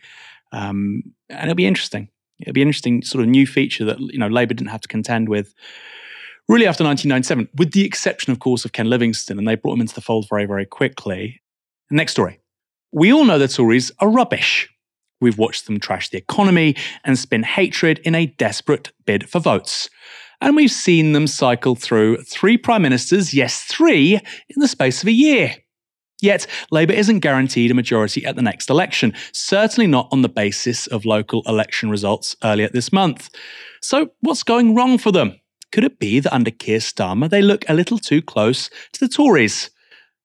[0.51, 2.09] um, and it'll be interesting.
[2.41, 4.87] It'll be an interesting sort of new feature that you know Labour didn't have to
[4.87, 5.53] contend with
[6.49, 9.81] really after 1997, with the exception, of course, of Ken Livingstone, and they brought him
[9.81, 11.41] into the fold very, very quickly.
[11.89, 12.39] Next story.
[12.91, 14.69] We all know the Tories are rubbish.
[15.23, 19.89] We've watched them trash the economy and spin hatred in a desperate bid for votes
[20.43, 25.07] and we've seen them cycle through three prime ministers, yes, three, in the space of
[25.07, 25.55] a year.
[26.21, 30.85] Yet, Labour isn't guaranteed a majority at the next election, certainly not on the basis
[30.87, 33.29] of local election results earlier this month.
[33.81, 35.39] So, what's going wrong for them?
[35.71, 39.07] Could it be that under Keir Starmer they look a little too close to the
[39.07, 39.69] Tories?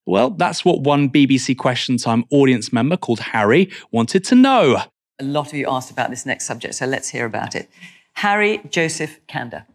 [0.09, 4.81] Well, that's what one BBC Question Time audience member called Harry wanted to know.
[5.19, 7.69] A lot of you asked about this next subject, so let's hear about it.
[8.15, 9.67] Harry Joseph Kanda.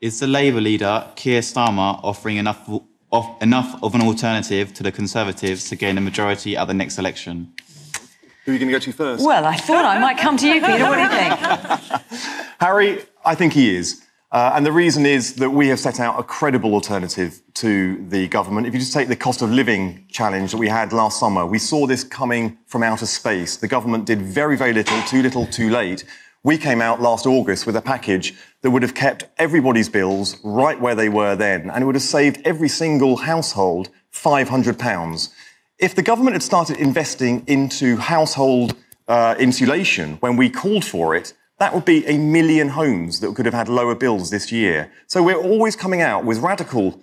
[0.00, 2.66] Is the Labour leader, Keir Starmer, offering enough
[3.12, 6.98] of, enough of an alternative to the Conservatives to gain a majority at the next
[6.98, 7.52] election?
[8.46, 9.26] Who are you going to go to first?
[9.26, 10.84] Well, I thought I might come to you, Peter.
[10.84, 12.02] What do you think?
[12.60, 14.03] Harry, I think he is.
[14.34, 18.26] Uh, and the reason is that we have set out a credible alternative to the
[18.26, 18.66] government.
[18.66, 21.60] If you just take the cost of living challenge that we had last summer, we
[21.60, 23.56] saw this coming from outer space.
[23.56, 26.04] The government did very, very little, too little, too late.
[26.42, 30.80] We came out last August with a package that would have kept everybody's bills right
[30.80, 35.28] where they were then, and it would have saved every single household £500.
[35.78, 38.74] If the government had started investing into household
[39.06, 43.46] uh, insulation when we called for it, that would be a million homes that could
[43.46, 44.90] have had lower bills this year.
[45.06, 47.00] So we're always coming out with radical,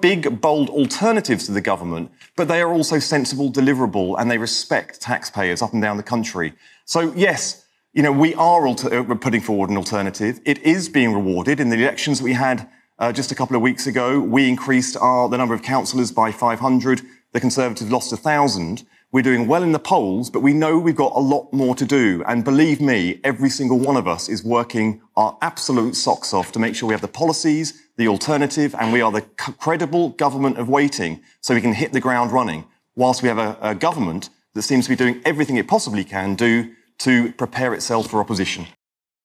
[0.00, 5.00] big, bold alternatives to the government, but they are also sensible, deliverable, and they respect
[5.00, 6.52] taxpayers up and down the country.
[6.84, 10.40] So yes, you know, we are alter- uh, putting forward an alternative.
[10.44, 11.58] It is being rewarded.
[11.58, 15.28] In the elections we had uh, just a couple of weeks ago, we increased our,
[15.28, 17.00] the number of councillors by 500.
[17.32, 18.86] The Conservatives lost 1,000.
[19.10, 21.86] We're doing well in the polls, but we know we've got a lot more to
[21.86, 22.22] do.
[22.26, 26.58] And believe me, every single one of us is working our absolute socks off to
[26.58, 30.68] make sure we have the policies, the alternative, and we are the credible government of
[30.68, 32.66] waiting so we can hit the ground running,
[32.96, 36.34] whilst we have a, a government that seems to be doing everything it possibly can
[36.34, 38.66] do to prepare itself for opposition.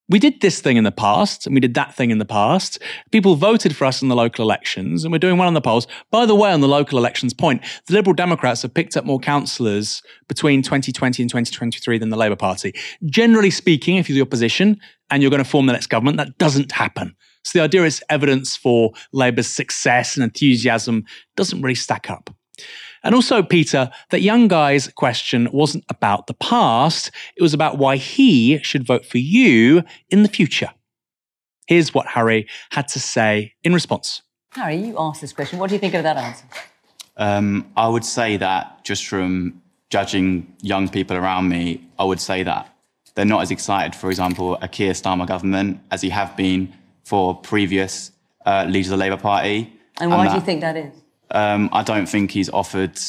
[0.10, 2.78] We did this thing in the past, and we did that thing in the past.
[3.12, 5.88] People voted for us in the local elections, and we're doing well in the polls.
[6.12, 9.20] By the way, on the local elections point, the Liberal Democrats have picked up more
[9.20, 12.74] councillors between 2020 and 2023 than the Labour Party.
[13.06, 14.78] Generally speaking, if you're the opposition
[15.10, 17.16] and you're going to form the next government, that doesn't happen.
[17.46, 22.30] So the idea is evidence for Labour's success and enthusiasm doesn't really stack up.
[23.04, 27.98] And also, Peter, that young guy's question wasn't about the past, it was about why
[27.98, 30.70] he should vote for you in the future.
[31.68, 34.22] Here's what Harry had to say in response.
[34.52, 35.60] Harry, you asked this question.
[35.60, 36.46] What do you think of that answer?
[37.18, 42.44] Um, I would say that just from judging young people around me, I would say
[42.44, 42.70] that
[43.16, 47.36] they're not as excited, for example, a Keir Starmer government as he have been for
[47.36, 48.12] previous
[48.46, 49.72] uh, leaders of the Labour Party.
[50.00, 51.03] And why and that, do you think that is?
[51.32, 53.00] Um, I don't think he's offered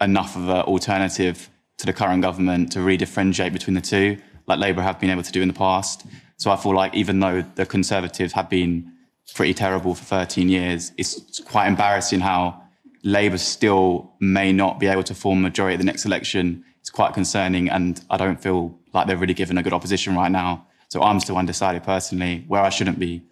[0.00, 4.58] enough of an alternative to the current government to really differentiate between the two, like
[4.58, 6.04] Labour have been able to do in the past.
[6.36, 8.92] So I feel like even though the Conservatives have been
[9.34, 12.62] pretty terrible for 13 years, it's quite embarrassing how
[13.02, 16.64] Labour still may not be able to form a majority at the next election.
[16.80, 20.30] It's quite concerning, and I don't feel like they're really given a good opposition right
[20.30, 20.66] now.
[20.88, 23.22] So I'm still undecided personally where I shouldn't be,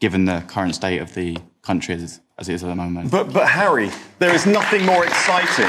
[0.00, 3.10] given the current state of the country as, as it is at the moment.
[3.10, 5.68] But, but Harry, there is nothing more exciting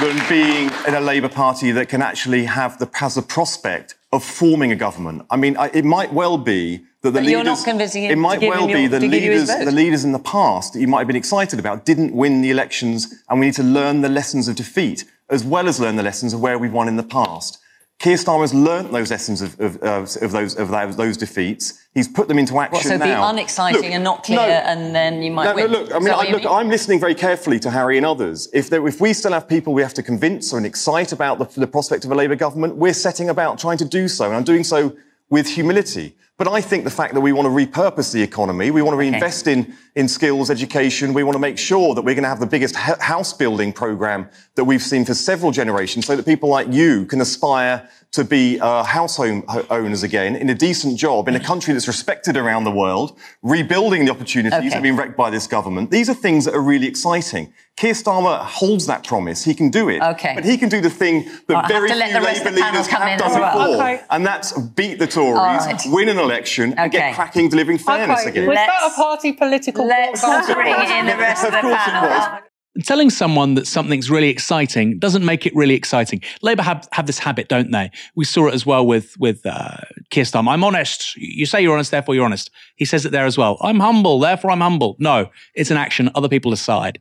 [0.00, 4.24] than being in a Labour Party that can actually have the, has the prospect of
[4.24, 5.26] forming a government.
[5.30, 7.30] I mean, it might well be that the but leaders.
[7.32, 10.18] You're not convincing him it might well be your, the leaders, the leaders in the
[10.18, 13.54] past that you might have been excited about didn't win the elections, and we need
[13.54, 16.72] to learn the lessons of defeat as well as learn the lessons of where we've
[16.72, 17.58] won in the past.
[18.02, 21.86] Keir Starmer has learnt those lessons of, of, of, those, of those defeats.
[21.94, 23.30] He's put them into action well, so now.
[23.30, 25.70] be unexciting look, and not clear, no, and then you might no, win.
[25.70, 28.48] No, look, I mean, I, look, I'm listening very carefully to Harry and others.
[28.52, 31.60] If, there, if we still have people we have to convince or excite about the,
[31.60, 34.42] the prospect of a Labour government, we're setting about trying to do so, and I'm
[34.42, 34.96] doing so
[35.30, 36.16] with humility.
[36.38, 38.98] But I think the fact that we want to repurpose the economy, we want to
[38.98, 39.60] reinvest okay.
[39.60, 42.46] in, in skills, education, we want to make sure that we're going to have the
[42.46, 47.04] biggest house building program that we've seen for several generations so that people like you
[47.06, 51.72] can aspire to be uh, household owners again in a decent job in a country
[51.72, 54.68] that's respected around the world, rebuilding the opportunities okay.
[54.68, 55.90] that have been wrecked by this government.
[55.90, 57.54] These are things that are really exciting.
[57.76, 59.42] Keir Starmer holds that promise.
[59.44, 60.02] He can do it.
[60.02, 60.34] Okay.
[60.34, 62.20] But he can do the thing that well, very few Labour
[62.50, 63.70] leaders have done well.
[63.70, 63.76] before.
[63.76, 64.04] Okay.
[64.10, 65.80] And that's beat the Tories, right.
[65.86, 66.82] win an election, okay.
[66.82, 68.30] and get cracking delivering fairness okay.
[68.30, 68.48] again.
[68.48, 72.40] Was that a party political Let's bring in the rest of, of the panel.
[72.84, 76.22] Telling someone that something's really exciting doesn't make it really exciting.
[76.40, 77.90] Labour have, have this habit, don't they?
[78.14, 79.76] We saw it as well with with uh,
[80.08, 80.52] Keir Starmer.
[80.52, 81.14] I'm honest.
[81.16, 82.50] You say you're honest, therefore you're honest.
[82.76, 83.58] He says it there as well.
[83.60, 84.96] I'm humble, therefore I'm humble.
[84.98, 86.08] No, it's an action.
[86.14, 86.98] Other people decide.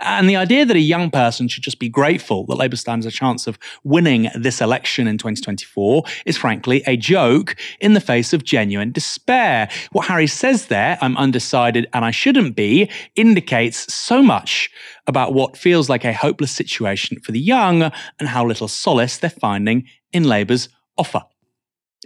[0.00, 3.10] And the idea that a young person should just be grateful that Labour stands a
[3.10, 8.44] chance of winning this election in 2024 is frankly a joke in the face of
[8.44, 9.70] genuine despair.
[9.92, 14.70] What Harry says there, I'm undecided and I shouldn't be, indicates so much
[15.06, 19.30] about what feels like a hopeless situation for the young and how little solace they're
[19.30, 20.68] finding in Labour's
[20.98, 21.22] offer.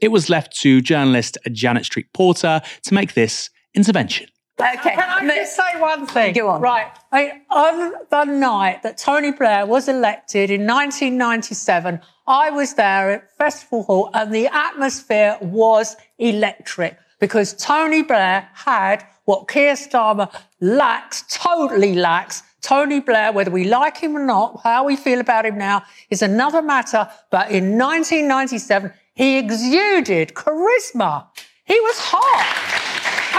[0.00, 4.28] It was left to journalist Janet Street Porter to make this intervention.
[4.60, 4.94] Okay.
[4.94, 6.34] Can I just say one thing?
[6.34, 6.60] Go on.
[6.60, 6.86] Right.
[7.12, 13.36] I, on the night that Tony Blair was elected in 1997, I was there at
[13.36, 21.24] Festival Hall and the atmosphere was electric because Tony Blair had what Keir Starmer lacks,
[21.28, 22.42] totally lacks.
[22.62, 26.20] Tony Blair, whether we like him or not, how we feel about him now is
[26.20, 27.08] another matter.
[27.30, 31.26] But in 1997, he exuded charisma.
[31.64, 32.89] He was hot.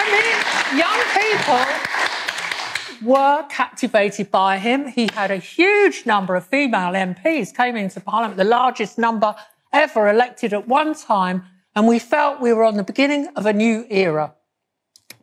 [0.04, 0.36] I mean,
[0.80, 4.88] young people were captivated by him.
[4.88, 9.36] He had a huge number of female MPs came into Parliament, the largest number
[9.74, 11.44] ever elected at one time,
[11.76, 14.34] and we felt we were on the beginning of a new era.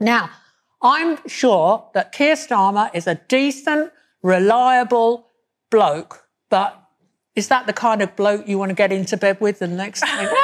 [0.00, 0.30] Now,
[0.80, 5.26] I'm sure that Keir Starmer is a decent, reliable
[5.70, 6.80] bloke, but
[7.34, 10.00] is that the kind of bloke you want to get into bed with the next
[10.00, 10.32] 10 years?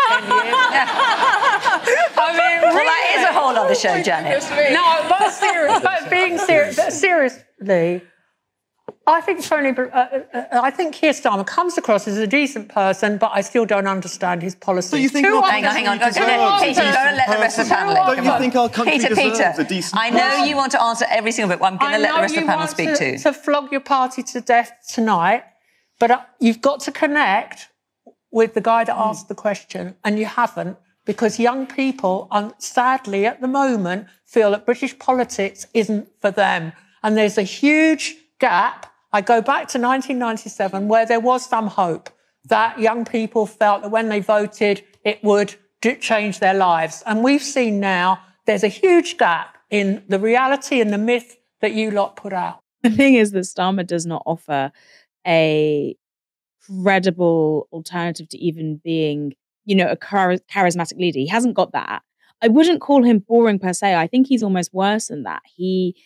[2.17, 2.87] I mean, well, really?
[2.87, 4.43] that is a whole other show, Janet.
[4.73, 8.03] No, but, serious, but being serious, seriously,
[9.07, 12.71] I think Tony, uh, uh, uh, I think Keir Starmer comes across as a decent
[12.71, 14.91] person, but I still don't understand his policies.
[14.91, 17.95] So you think hang on, hang on, Peter, don't let the rest of the panel.
[17.95, 20.01] Don't you think our country Peter, deserves Peter, a decent?
[20.01, 21.61] I know you want to answer every single bit.
[21.61, 23.19] Well, I'm going to let the rest of the panel speak to, too.
[23.19, 25.45] To flog your party to death tonight,
[26.01, 27.69] but uh, you've got to connect
[28.31, 32.29] with the guy that asked the question, and you haven't because young people,
[32.59, 36.73] sadly, at the moment, feel that British politics isn't for them.
[37.03, 38.87] And there's a huge gap.
[39.13, 42.11] I go back to 1997, where there was some hope
[42.47, 45.55] that young people felt that when they voted, it would
[46.01, 47.03] change their lives.
[47.07, 51.73] And we've seen now there's a huge gap in the reality and the myth that
[51.75, 52.61] you lot put out.
[52.83, 54.73] The thing is that Starmer does not offer
[55.27, 55.97] a
[56.83, 59.35] credible alternative to even being
[59.65, 61.19] you know, a char- charismatic leader.
[61.19, 62.03] He hasn't got that.
[62.43, 63.95] I wouldn't call him boring per se.
[63.95, 65.43] I think he's almost worse than that.
[65.57, 65.97] He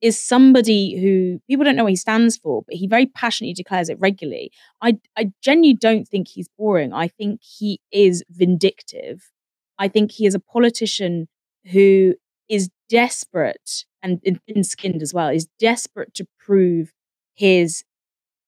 [0.00, 3.88] is somebody who people don't know what he stands for, but he very passionately declares
[3.88, 4.50] it regularly.
[4.80, 6.92] I, I genuinely don't think he's boring.
[6.92, 9.30] I think he is vindictive.
[9.78, 11.28] I think he is a politician
[11.70, 12.14] who
[12.48, 16.92] is desperate and thin skinned as well, is desperate to prove
[17.34, 17.84] his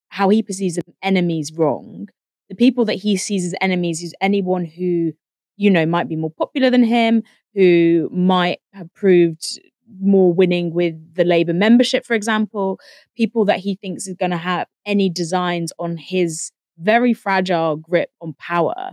[0.09, 2.09] how he perceives enemies wrong
[2.49, 5.13] the people that he sees as enemies is anyone who,
[5.57, 7.23] you know, might be more popular than him,
[7.55, 9.61] who might have proved
[10.01, 12.81] more winning with the Labour membership, for example,
[13.17, 18.11] people that he thinks is going to have any designs on his very fragile grip
[18.21, 18.93] on power.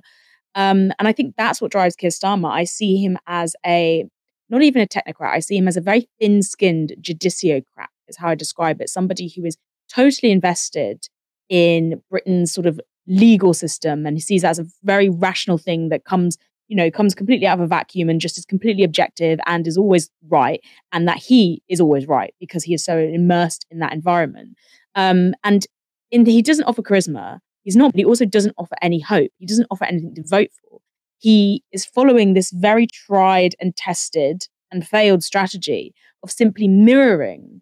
[0.54, 2.52] Um, and I think that's what drives Keir Starmer.
[2.52, 4.06] I see him as a
[4.50, 5.32] not even a technocrat.
[5.32, 7.88] I see him as a very thin-skinned judiciocrat.
[8.08, 8.90] Is how I describe it.
[8.90, 9.56] Somebody who is
[9.90, 11.08] totally invested
[11.48, 15.90] in Britain's sort of legal system and he sees that as a very rational thing
[15.90, 16.38] that comes
[16.72, 19.78] you know comes completely out of a vacuum and just is completely objective and is
[19.78, 20.62] always right
[20.94, 24.56] and that he is always right because he is so immersed in that environment.
[24.96, 25.68] Um, and
[26.12, 27.40] in the, he doesn't offer charisma.
[27.64, 29.32] He's not but he also doesn't offer any hope.
[29.38, 30.80] He doesn't offer anything to vote for.
[31.18, 35.94] He is following this very tried and tested and failed strategy
[36.24, 37.62] of simply mirroring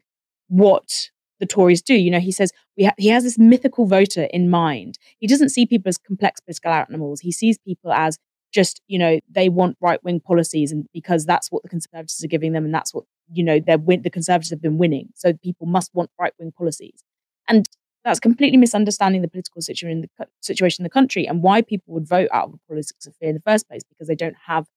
[0.50, 1.10] what
[1.40, 1.96] the Tories do.
[1.96, 2.52] You know, he says
[2.86, 4.97] ha- he has this mythical voter in mind.
[5.19, 7.21] He doesn't see people as complex political animals.
[7.21, 8.17] He sees people as
[8.51, 12.27] just, you know, they want right wing policies, and because that's what the Conservatives are
[12.27, 15.09] giving them, and that's what you know they're win- the Conservatives have been winning.
[15.15, 17.03] So people must want right wing policies,
[17.47, 17.67] and
[18.03, 21.93] that's completely misunderstanding the political situation in the situation in the country and why people
[21.93, 24.67] would vote out of politics of fear in the first place because they don't have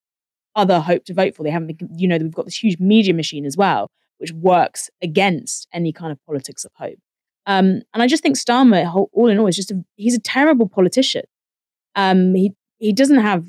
[0.54, 1.42] other hope to vote for.
[1.42, 4.90] They haven't, been, you know, we've got this huge media machine as well, which works
[5.00, 6.98] against any kind of politics of hope.
[7.46, 10.68] Um, and I just think Starmer, all in all, is just a, he's a terrible
[10.68, 11.24] politician.
[11.94, 13.44] Um, he he doesn't have,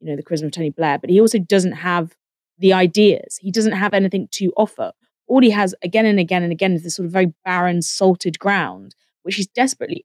[0.00, 2.14] you know, the charisma of Tony Blair, but he also doesn't have
[2.58, 3.38] the ideas.
[3.40, 4.92] He doesn't have anything to offer.
[5.26, 8.38] All he has again and again and again is this sort of very barren, salted
[8.38, 10.04] ground, which he's desperately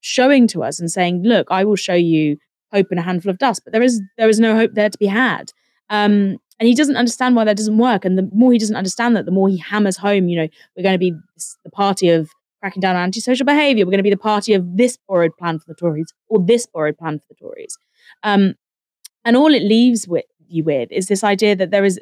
[0.00, 2.38] showing to us and saying, "Look, I will show you
[2.72, 4.98] hope in a handful of dust." But there is there is no hope there to
[4.98, 5.52] be had.
[5.90, 8.04] Um, and he doesn't understand why that doesn't work.
[8.04, 10.82] And the more he doesn't understand that, the more he hammers home, you know, we're
[10.82, 11.14] going to be
[11.64, 12.30] the party of
[12.60, 13.84] cracking down on antisocial behaviour.
[13.84, 16.66] We're going to be the party of this borrowed plan for the Tories or this
[16.66, 17.76] borrowed plan for the Tories.
[18.22, 18.54] Um,
[19.24, 22.00] and all it leaves with you with is this idea that there is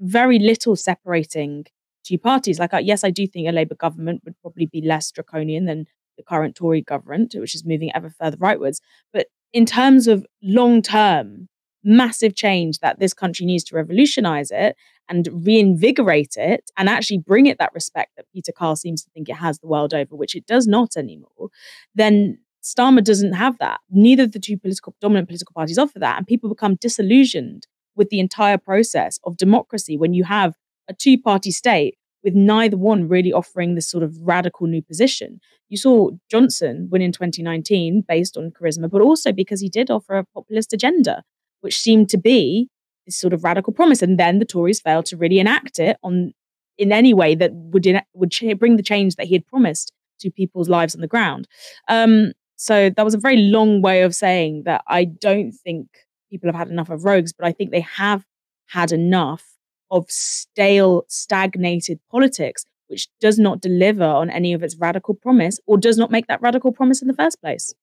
[0.00, 1.66] very little separating
[2.04, 2.58] two parties.
[2.58, 5.86] Like, uh, yes, I do think a Labour government would probably be less draconian than
[6.16, 8.80] the current Tory government, which is moving ever further rightwards.
[9.12, 11.48] But in terms of long term,
[11.84, 14.76] massive change that this country needs to revolutionize it
[15.08, 19.28] and reinvigorate it and actually bring it that respect that Peter Kyle seems to think
[19.28, 21.50] it has the world over, which it does not anymore,
[21.94, 23.80] then Starmer doesn't have that.
[23.90, 26.16] Neither of the two political dominant political parties offer that.
[26.16, 30.54] And people become disillusioned with the entire process of democracy when you have
[30.88, 35.40] a two party state with neither one really offering this sort of radical new position.
[35.68, 40.16] You saw Johnson win in 2019 based on charisma, but also because he did offer
[40.16, 41.22] a populist agenda,
[41.64, 42.68] which seemed to be
[43.06, 44.02] this sort of radical promise.
[44.02, 46.32] And then the Tories failed to really enact it on
[46.76, 50.68] in any way that would would bring the change that he had promised to people's
[50.68, 51.48] lives on the ground.
[51.88, 55.88] Um, so that was a very long way of saying that I don't think
[56.30, 58.24] people have had enough of rogues, but I think they have
[58.66, 59.44] had enough
[59.90, 65.78] of stale, stagnated politics, which does not deliver on any of its radical promise or
[65.78, 67.74] does not make that radical promise in the first place.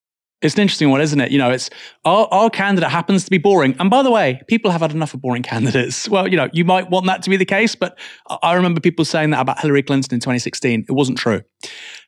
[0.42, 1.32] It's an interesting one, isn't it?
[1.32, 1.70] You know, it's
[2.04, 3.76] our, our candidate happens to be boring.
[3.80, 6.02] And by the way, people have had enough of boring candidates.
[6.12, 7.98] Well, you know, you might want that to be the case, but
[8.42, 10.86] I remember people saying that about Hillary Clinton in 2016.
[10.90, 11.42] It wasn't true.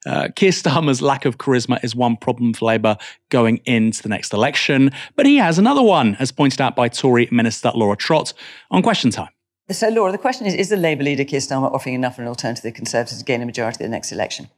[0.06, 2.98] Uh, Keir Starmer's lack of charisma is one problem for Labour
[3.30, 7.30] going into the next election, but he has another one, as pointed out by Tory
[7.32, 8.34] Minister Laura Trott
[8.72, 9.30] on Question Time.
[9.72, 12.28] So, Laura, the question is Is the Labour leader, Keir Starmer, offering enough of an
[12.28, 14.50] alternative to the Conservatives to gain a majority at the next election?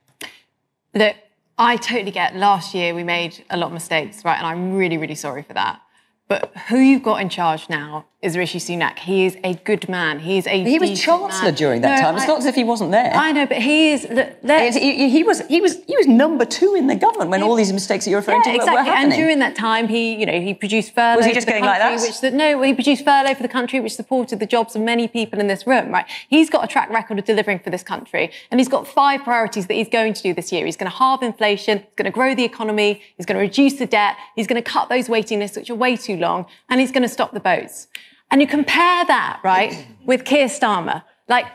[0.96, 1.16] Look,
[1.58, 4.38] I totally get last year we made a lot of mistakes, right?
[4.38, 5.82] And I'm really, really sorry for that.
[6.28, 8.98] But who you've got in charge now is Rishi Sunak.
[9.00, 10.20] He is a good man.
[10.20, 10.64] He is a.
[10.64, 11.54] He was chancellor man.
[11.54, 12.16] during that no, time.
[12.16, 13.14] It's I, not as if he wasn't there.
[13.14, 14.04] I know, but he is.
[14.04, 15.42] He, he, was.
[15.48, 15.78] He was.
[15.86, 18.52] He was number two in the government when all these mistakes that you're referring yeah,
[18.52, 18.76] to exactly.
[18.76, 19.14] were happening.
[19.14, 21.18] And during that time, he, you know, he produced furlough.
[21.18, 22.08] Was he just going country, like that?
[22.08, 25.08] Which the, no, he produced furlough for the country, which supported the jobs of many
[25.08, 25.92] people in this room.
[25.92, 26.06] Right?
[26.28, 29.68] He's got a track record of delivering for this country, and he's got five priorities
[29.68, 30.66] that he's going to do this year.
[30.66, 31.80] He's going to halve inflation.
[31.80, 33.04] He's going to grow the economy.
[33.18, 34.18] He's going to reduce the debt.
[34.36, 37.04] He's going to cut those waiting lists, which are way too long, and he's going
[37.04, 37.88] to stop the boats.
[38.36, 41.04] And you compare that, right, with Keir Starmer.
[41.30, 41.46] Like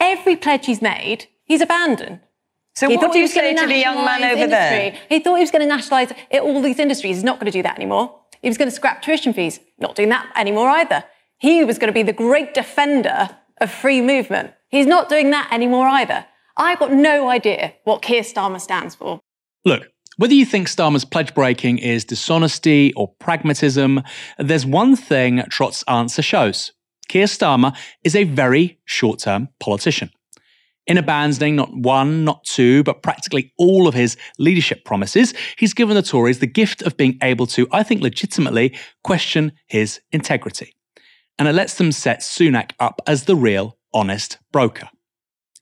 [0.00, 2.18] every pledge he's made, he's abandoned.
[2.74, 4.50] So he what do you say to the young man over industry.
[4.50, 4.98] there?
[5.08, 7.18] He thought he was going to nationalise all these industries.
[7.18, 8.18] He's not going to do that anymore.
[8.42, 9.60] He was going to scrap tuition fees.
[9.78, 11.04] Not doing that anymore either.
[11.38, 13.30] He was going to be the great defender
[13.60, 14.54] of free movement.
[14.70, 16.26] He's not doing that anymore either.
[16.56, 19.20] I've got no idea what Keir Starmer stands for.
[19.64, 24.02] Look, whether you think Starmer's pledge breaking is dishonesty or pragmatism,
[24.38, 26.72] there's one thing Trott's answer shows.
[27.08, 30.10] Keir Starmer is a very short term politician.
[30.86, 35.96] In abandoning not one, not two, but practically all of his leadership promises, he's given
[35.96, 40.74] the Tories the gift of being able to, I think legitimately, question his integrity.
[41.38, 44.88] And it lets them set Sunak up as the real, honest broker.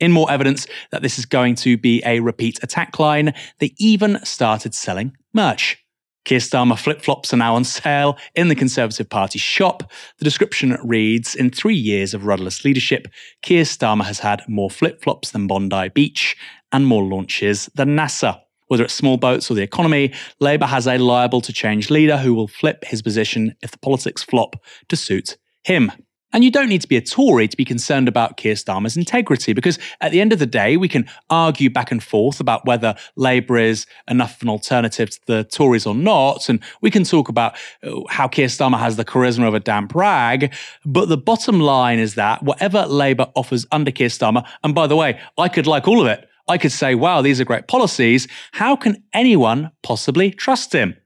[0.02, 4.18] In more evidence that this is going to be a repeat attack line, they even
[4.24, 5.78] started selling merch.
[6.24, 9.88] Keir Starmer flip flops are now on sale in the Conservative Party shop.
[10.18, 13.06] The description reads In three years of rudderless leadership,
[13.42, 16.36] Keir Starmer has had more flip flops than Bondi Beach
[16.72, 18.40] and more launches than NASA.
[18.66, 22.34] Whether it's small boats or the economy, Labour has a liable to change leader who
[22.34, 24.56] will flip his position if the politics flop
[24.88, 25.92] to suit him.
[26.32, 29.52] And you don't need to be a Tory to be concerned about Keir Starmer's integrity,
[29.52, 32.94] because at the end of the day, we can argue back and forth about whether
[33.16, 36.48] Labour is enough of an alternative to the Tories or not.
[36.48, 39.94] And we can talk about uh, how Keir Starmer has the charisma of a damp
[39.94, 40.54] rag.
[40.84, 44.96] But the bottom line is that whatever Labour offers under Keir Starmer, and by the
[44.96, 46.28] way, I could like all of it.
[46.48, 48.26] I could say, wow, these are great policies.
[48.50, 50.96] How can anyone possibly trust him?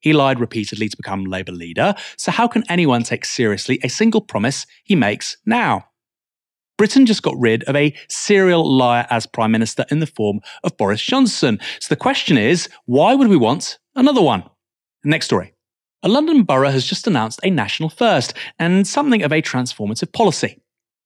[0.00, 4.20] He lied repeatedly to become Labour leader, so how can anyone take seriously a single
[4.20, 5.86] promise he makes now?
[6.78, 10.78] Britain just got rid of a serial liar as Prime Minister in the form of
[10.78, 11.60] Boris Johnson.
[11.78, 14.44] So the question is, why would we want another one?
[15.04, 15.52] Next story.
[16.02, 20.58] A London borough has just announced a national first and something of a transformative policy.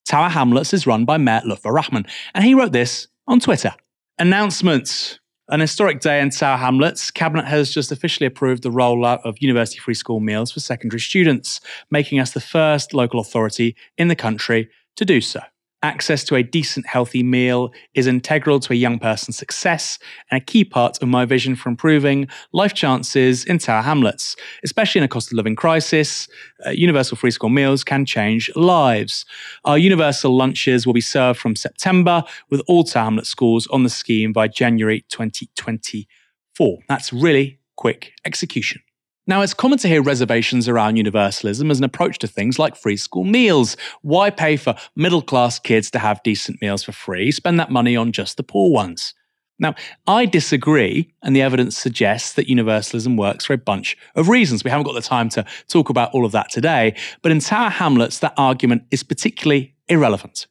[0.07, 3.75] Tower Hamlets is run by Mayor Lutfur Rahman, and he wrote this on Twitter.
[4.19, 5.19] Announcements.
[5.51, 7.11] An historic day in Tower Hamlets.
[7.11, 11.61] Cabinet has just officially approved the rollout of university free school meals for secondary students,
[11.91, 15.41] making us the first local authority in the country to do so
[15.85, 19.99] access to a decent, healthy meal is integral to a young person's success
[20.31, 24.35] and a key part of my vision for improving life chances in Tower Hamlets.
[24.65, 26.27] Especially in a cost of living crisis,
[26.67, 29.27] uh, universal free school meals can change lives.
[29.67, 33.91] Our universal lunches will be served from September, with all Tower Hamlet schools on the
[33.91, 36.79] scheme by January 2024.
[36.89, 38.81] That's really quick execution.
[39.27, 42.99] Now, it's common to hear reservations around universalism as an approach to things like free
[42.99, 43.75] school meals.
[44.03, 47.31] Why pay for middle class kids to have decent meals for free?
[47.31, 49.15] Spend that money on just the poor ones.
[49.59, 49.75] Now,
[50.07, 54.63] I disagree, and the evidence suggests that universalism works for a bunch of reasons.
[54.63, 57.71] We haven't got the time to talk about all of that today, but in Tower
[57.71, 60.49] Hamlets, that argument is particularly irrelevant.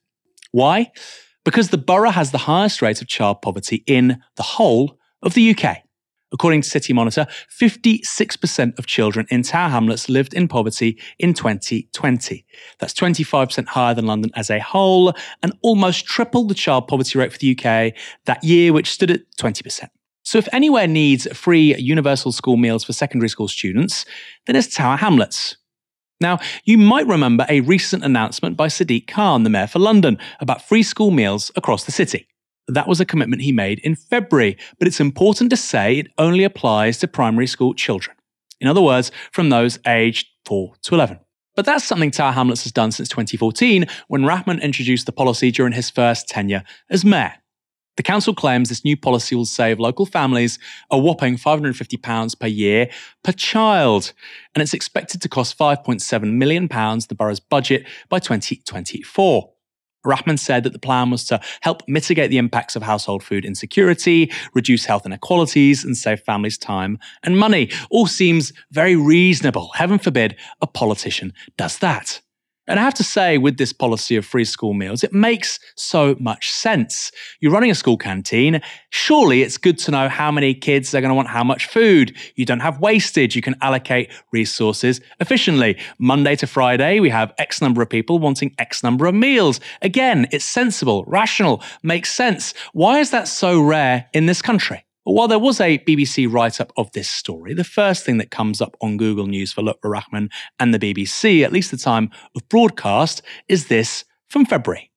[0.52, 0.92] Why?
[1.44, 5.56] Because the borough has the highest rate of child poverty in the whole of the
[5.56, 5.83] UK.
[6.34, 12.46] According to City Monitor, 56% of children in Tower Hamlets lived in poverty in 2020.
[12.80, 15.14] That's 25% higher than London as a whole,
[15.44, 17.94] and almost triple the child poverty rate for the UK
[18.26, 19.88] that year, which stood at 20%.
[20.26, 24.06] So, if anywhere needs free universal school meals for secondary school students,
[24.48, 25.58] then it's Tower Hamlets.
[26.22, 30.66] Now, you might remember a recent announcement by Sadiq Khan, the Mayor for London, about
[30.66, 32.28] free school meals across the city.
[32.68, 36.44] That was a commitment he made in February, but it's important to say it only
[36.44, 38.16] applies to primary school children.
[38.62, 41.20] In other words, from those aged 4 to 11.
[41.56, 45.74] But that's something Tower Hamlets has done since 2014 when Rahman introduced the policy during
[45.74, 47.34] his first tenure as mayor.
[47.96, 50.58] The council claims this new policy will save local families
[50.90, 52.90] a whopping £550 per year
[53.24, 54.14] per child,
[54.56, 59.53] and it's expected to cost £5.7 million, the borough's budget, by 2024.
[60.06, 64.32] Rahman said that the plan was to help mitigate the impacts of household food insecurity,
[64.54, 67.70] reduce health inequalities, and save families time and money.
[67.90, 69.72] All seems very reasonable.
[69.76, 72.22] Heaven forbid a politician does that.
[72.68, 76.16] And I have to say, with this policy of free school meals, it makes so
[76.20, 77.12] much sense.
[77.42, 78.62] You're running a school canteen.
[78.90, 82.16] Surely it's good to know how many kids are going to want how much food.
[82.36, 83.36] You don't have wastage.
[83.36, 85.78] You can allocate resources efficiently.
[86.00, 89.60] Monday to Friday, we have X number of people wanting X number of meals.
[89.82, 92.54] Again, it's sensible, rational, makes sense.
[92.72, 94.86] Why is that so rare in this country?
[95.06, 98.32] But while there was a BBC write up of this story, the first thing that
[98.32, 100.30] comes up on Google News for Lutfur Rahman
[100.60, 104.90] and the BBC, at least the time of broadcast, is this from February.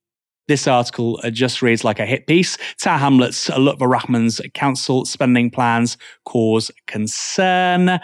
[0.48, 2.56] This article uh, just reads like a hit piece.
[2.80, 7.98] Tower Hamlets, uh, Rahman's council spending plans cause concern.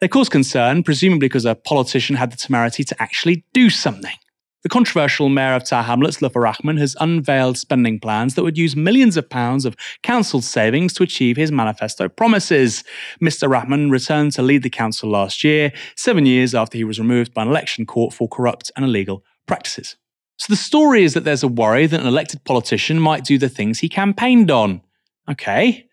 [0.00, 4.14] They cause concern, presumably because a politician had the temerity to actually do something.
[4.62, 9.16] The controversial mayor of Tower Hamlets, Rahman, has unveiled spending plans that would use millions
[9.16, 12.84] of pounds of council savings to achieve his manifesto promises.
[13.22, 13.48] Mr.
[13.48, 17.42] Rahman returned to lead the council last year, seven years after he was removed by
[17.42, 19.96] an election court for corrupt and illegal practices.
[20.36, 23.48] So the story is that there's a worry that an elected politician might do the
[23.48, 24.82] things he campaigned on.
[25.30, 25.86] Okay.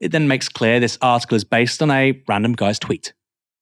[0.00, 3.12] It then makes clear this article is based on a random guy's tweet.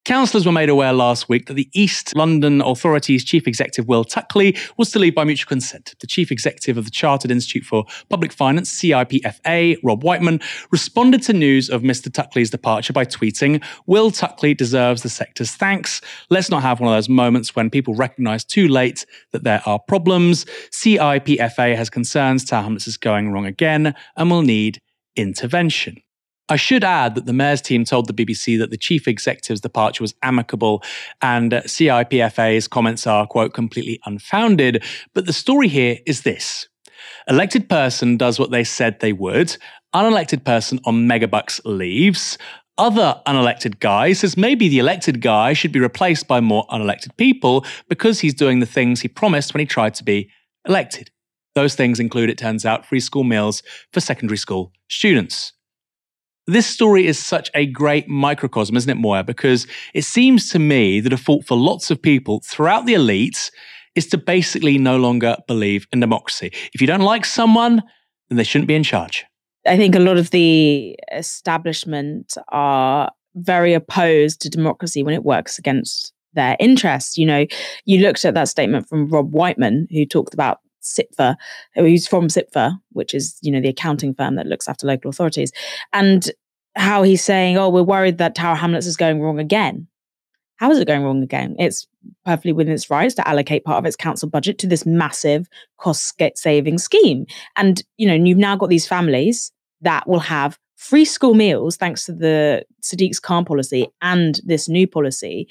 [0.06, 4.56] Councillors were made aware last week that the East London Authority's Chief Executive Will Tuckley
[4.76, 5.96] was to leave by mutual consent.
[5.98, 10.40] The Chief Executive of the Chartered Institute for Public Finance, CIPFA, Rob Whiteman,
[10.70, 12.08] responded to news of Mr.
[12.08, 16.00] Tuckley's departure by tweeting, Will Tuckley deserves the sector's thanks.
[16.30, 19.80] Let's not have one of those moments when people recognise too late that there are
[19.88, 20.44] problems.
[20.70, 24.80] CIPFA has concerns Tower Hamlets is going wrong again and will need
[25.16, 26.00] intervention.
[26.48, 30.04] I should add that the mayor's team told the BBC that the chief executive's departure
[30.04, 30.82] was amicable
[31.20, 34.84] and uh, CIPFA's comments are, quote, completely unfounded.
[35.12, 36.68] But the story here is this
[37.28, 39.56] elected person does what they said they would,
[39.94, 42.38] unelected person on megabucks leaves.
[42.78, 47.64] Other unelected guy says maybe the elected guy should be replaced by more unelected people
[47.88, 50.30] because he's doing the things he promised when he tried to be
[50.68, 51.10] elected.
[51.54, 55.54] Those things include, it turns out, free school meals for secondary school students.
[56.48, 59.24] This story is such a great microcosm, isn't it, Moya?
[59.24, 63.50] Because it seems to me the default for lots of people throughout the elites
[63.96, 66.52] is to basically no longer believe in democracy.
[66.72, 67.82] If you don't like someone,
[68.28, 69.24] then they shouldn't be in charge.
[69.66, 75.58] I think a lot of the establishment are very opposed to democracy when it works
[75.58, 77.18] against their interests.
[77.18, 77.46] You know,
[77.86, 80.60] you looked at that statement from Rob Whiteman, who talked about
[80.94, 81.36] CIPFA,
[81.74, 85.52] who's from CIPFA, which is, you know, the accounting firm that looks after local authorities,
[85.92, 86.30] and
[86.76, 89.86] how he's saying, oh, we're worried that Tower Hamlets is going wrong again.
[90.56, 91.54] How is it going wrong again?
[91.58, 91.86] It's
[92.24, 96.20] perfectly within its rights to allocate part of its council budget to this massive cost
[96.34, 97.26] saving scheme.
[97.56, 102.04] And, you know, you've now got these families that will have free school meals thanks
[102.06, 105.48] to the Sadiq's Khan policy and this new policy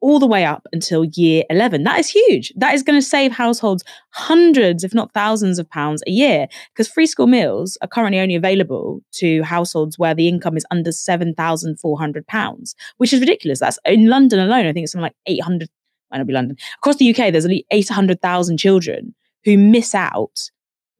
[0.00, 1.84] all the way up until year 11.
[1.84, 2.52] That is huge.
[2.56, 6.88] That is going to save households hundreds, if not thousands of pounds a year because
[6.88, 12.74] free school meals are currently only available to households where the income is under £7,400,
[12.98, 13.60] which is ridiculous.
[13.60, 14.66] That's in London alone.
[14.66, 15.68] I think it's something like 800,
[16.10, 16.56] might not be London.
[16.78, 20.50] Across the UK, there's only 800,000 children who miss out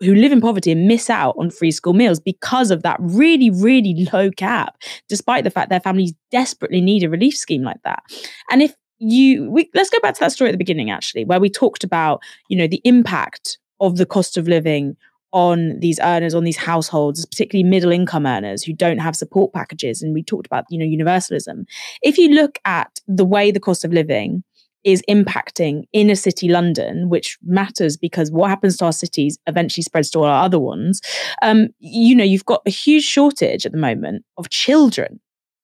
[0.00, 3.50] who live in poverty and miss out on free school meals because of that really,
[3.50, 4.76] really low cap,
[5.08, 8.02] despite the fact their families desperately need a relief scheme like that.
[8.50, 11.40] And if you we, let's go back to that story at the beginning actually where
[11.40, 14.96] we talked about you know the impact of the cost of living
[15.32, 20.02] on these earners on these households particularly middle income earners who don't have support packages
[20.02, 21.64] and we talked about you know universalism
[22.02, 24.42] if you look at the way the cost of living
[24.84, 30.08] is impacting inner city London, which matters because what happens to our cities eventually spreads
[30.10, 31.00] to all our other ones.
[31.42, 35.20] Um, you know, you've got a huge shortage at the moment of children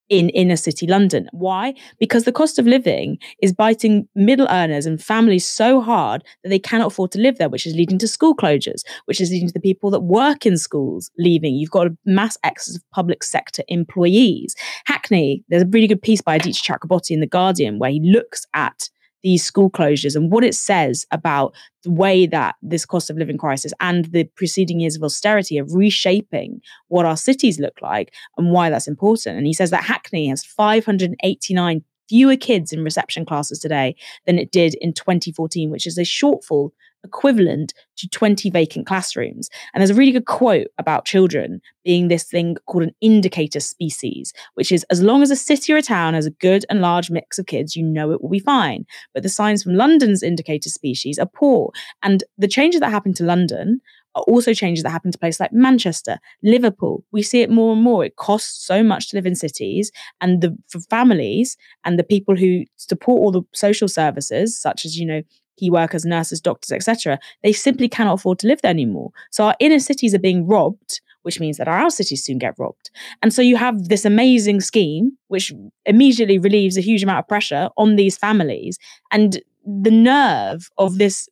[0.08, 1.28] in inner city London.
[1.32, 1.74] Why?
[1.98, 6.58] Because the cost of living is biting middle earners and families so hard that they
[6.58, 9.54] cannot afford to live there, which is leading to school closures, which is leading to
[9.54, 11.54] the people that work in schools leaving.
[11.54, 14.54] You've got a mass exodus of public sector employees.
[14.86, 18.46] Hackney, there's a really good piece by Aditya Chakrabortty in The Guardian where he looks
[18.54, 18.90] at
[19.24, 23.38] these school closures and what it says about the way that this cost of living
[23.38, 28.52] crisis and the preceding years of austerity are reshaping what our cities look like and
[28.52, 29.38] why that's important.
[29.38, 33.96] And he says that Hackney has 589 fewer kids in reception classes today
[34.26, 36.70] than it did in 2014, which is a shortfall
[37.04, 39.48] equivalent to 20 vacant classrooms.
[39.72, 44.32] And there's a really good quote about children being this thing called an indicator species,
[44.54, 47.10] which is as long as a city or a town has a good and large
[47.10, 48.86] mix of kids, you know it will be fine.
[49.12, 51.70] But the signs from London's indicator species are poor.
[52.02, 53.80] And the changes that happen to London
[54.14, 57.04] are also changes that happen to places like Manchester, Liverpool.
[57.12, 58.04] We see it more and more.
[58.04, 59.90] It costs so much to live in cities,
[60.20, 64.96] and the for families and the people who support all the social services, such as
[64.96, 65.22] you know
[65.56, 69.10] key workers, nurses, doctors, etc., they simply cannot afford to live there anymore.
[69.30, 72.90] So our inner cities are being robbed, which means that our cities soon get robbed.
[73.22, 75.52] And so you have this amazing scheme, which
[75.86, 78.78] immediately relieves a huge amount of pressure on these families.
[79.10, 81.28] And the nerve of this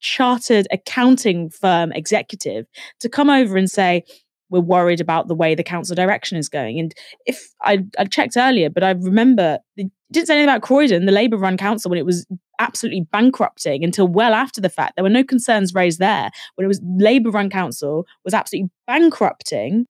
[0.00, 2.66] chartered accounting firm executive
[3.00, 4.04] to come over and say,
[4.50, 6.78] we're worried about the way the council direction is going.
[6.78, 11.06] And if I, I checked earlier, but I remember it didn't say anything about Croydon,
[11.06, 12.26] the Labour run council, when it was
[12.62, 14.94] absolutely bankrupting until well after the fact.
[14.96, 19.86] There were no concerns raised there when it was Labour run council was absolutely bankrupting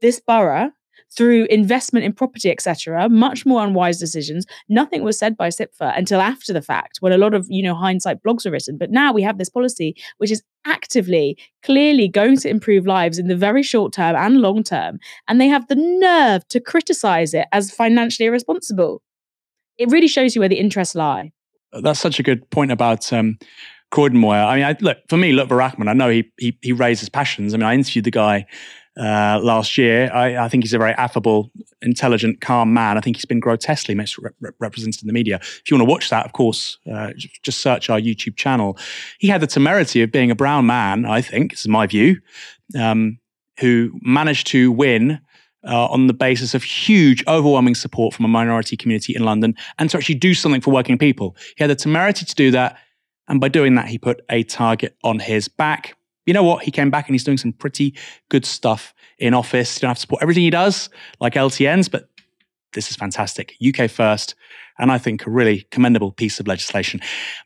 [0.00, 0.70] this borough
[1.16, 4.46] through investment in property, etc., much more unwise decisions.
[4.68, 7.74] Nothing was said by CIPFA until after the fact, when a lot of you know
[7.74, 8.78] hindsight blogs were written.
[8.78, 13.28] But now we have this policy which is actively, clearly going to improve lives in
[13.28, 17.46] the very short term and long term, and they have the nerve to criticize it
[17.52, 19.02] as financially irresponsible.
[19.78, 21.32] It really shows you where the interests lie.
[21.72, 23.38] That's such a good point about um,
[23.90, 24.44] Croydon Moya.
[24.44, 25.88] I mean, I, look for me, Lutfur Rahman.
[25.88, 27.54] I know he, he he raises passions.
[27.54, 28.46] I mean, I interviewed the guy
[28.98, 30.10] uh, last year.
[30.12, 31.50] I, I, think he's a very affable,
[31.80, 32.98] intelligent, calm man.
[32.98, 35.36] I think he's been grotesquely misrepresented in the media.
[35.36, 37.12] If you want to watch that, of course, uh,
[37.42, 38.76] just search our YouTube channel.
[39.18, 42.20] He had the temerity of being a brown man, I think, this is my view,
[42.78, 43.18] um,
[43.58, 45.20] who managed to win.
[45.62, 49.90] Uh, on the basis of huge, overwhelming support from a minority community in London, and
[49.90, 51.36] to actually do something for working people.
[51.54, 52.78] He had the temerity to do that,
[53.28, 56.62] and by doing that, he put a target on his back you know what?
[56.62, 57.94] He came back and he's doing some pretty
[58.28, 59.76] good stuff in office.
[59.76, 60.88] You don't have to support everything he does,
[61.18, 62.08] like LTNs, but
[62.72, 63.54] this is fantastic.
[63.60, 64.36] UK first,
[64.78, 67.00] and I think a really commendable piece of legislation.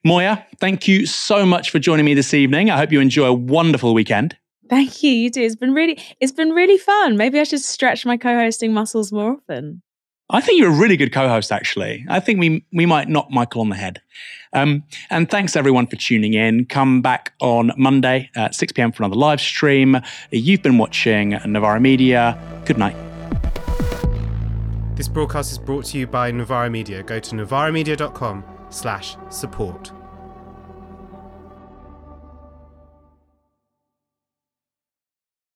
[0.05, 2.71] Moya, thank you so much for joining me this evening.
[2.71, 4.37] I hope you enjoy a wonderful weekend.
[4.75, 5.13] Thank you.
[5.13, 5.43] You too.
[5.43, 7.17] It's been really, it's been really fun.
[7.17, 9.83] Maybe I should stretch my co-hosting muscles more often.
[10.31, 12.05] I think you're a really good co-host, actually.
[12.09, 14.01] I think we we might knock Michael on the head.
[14.53, 16.65] Um, and thanks everyone for tuning in.
[16.65, 18.91] Come back on Monday at 6 p.m.
[18.91, 19.97] for another live stream.
[20.33, 22.37] You've been watching Novara Media.
[22.65, 22.97] Good night.
[24.97, 27.05] This broadcast is brought to you by Novara Media.
[27.05, 29.93] Go to novaramedia.com slash support.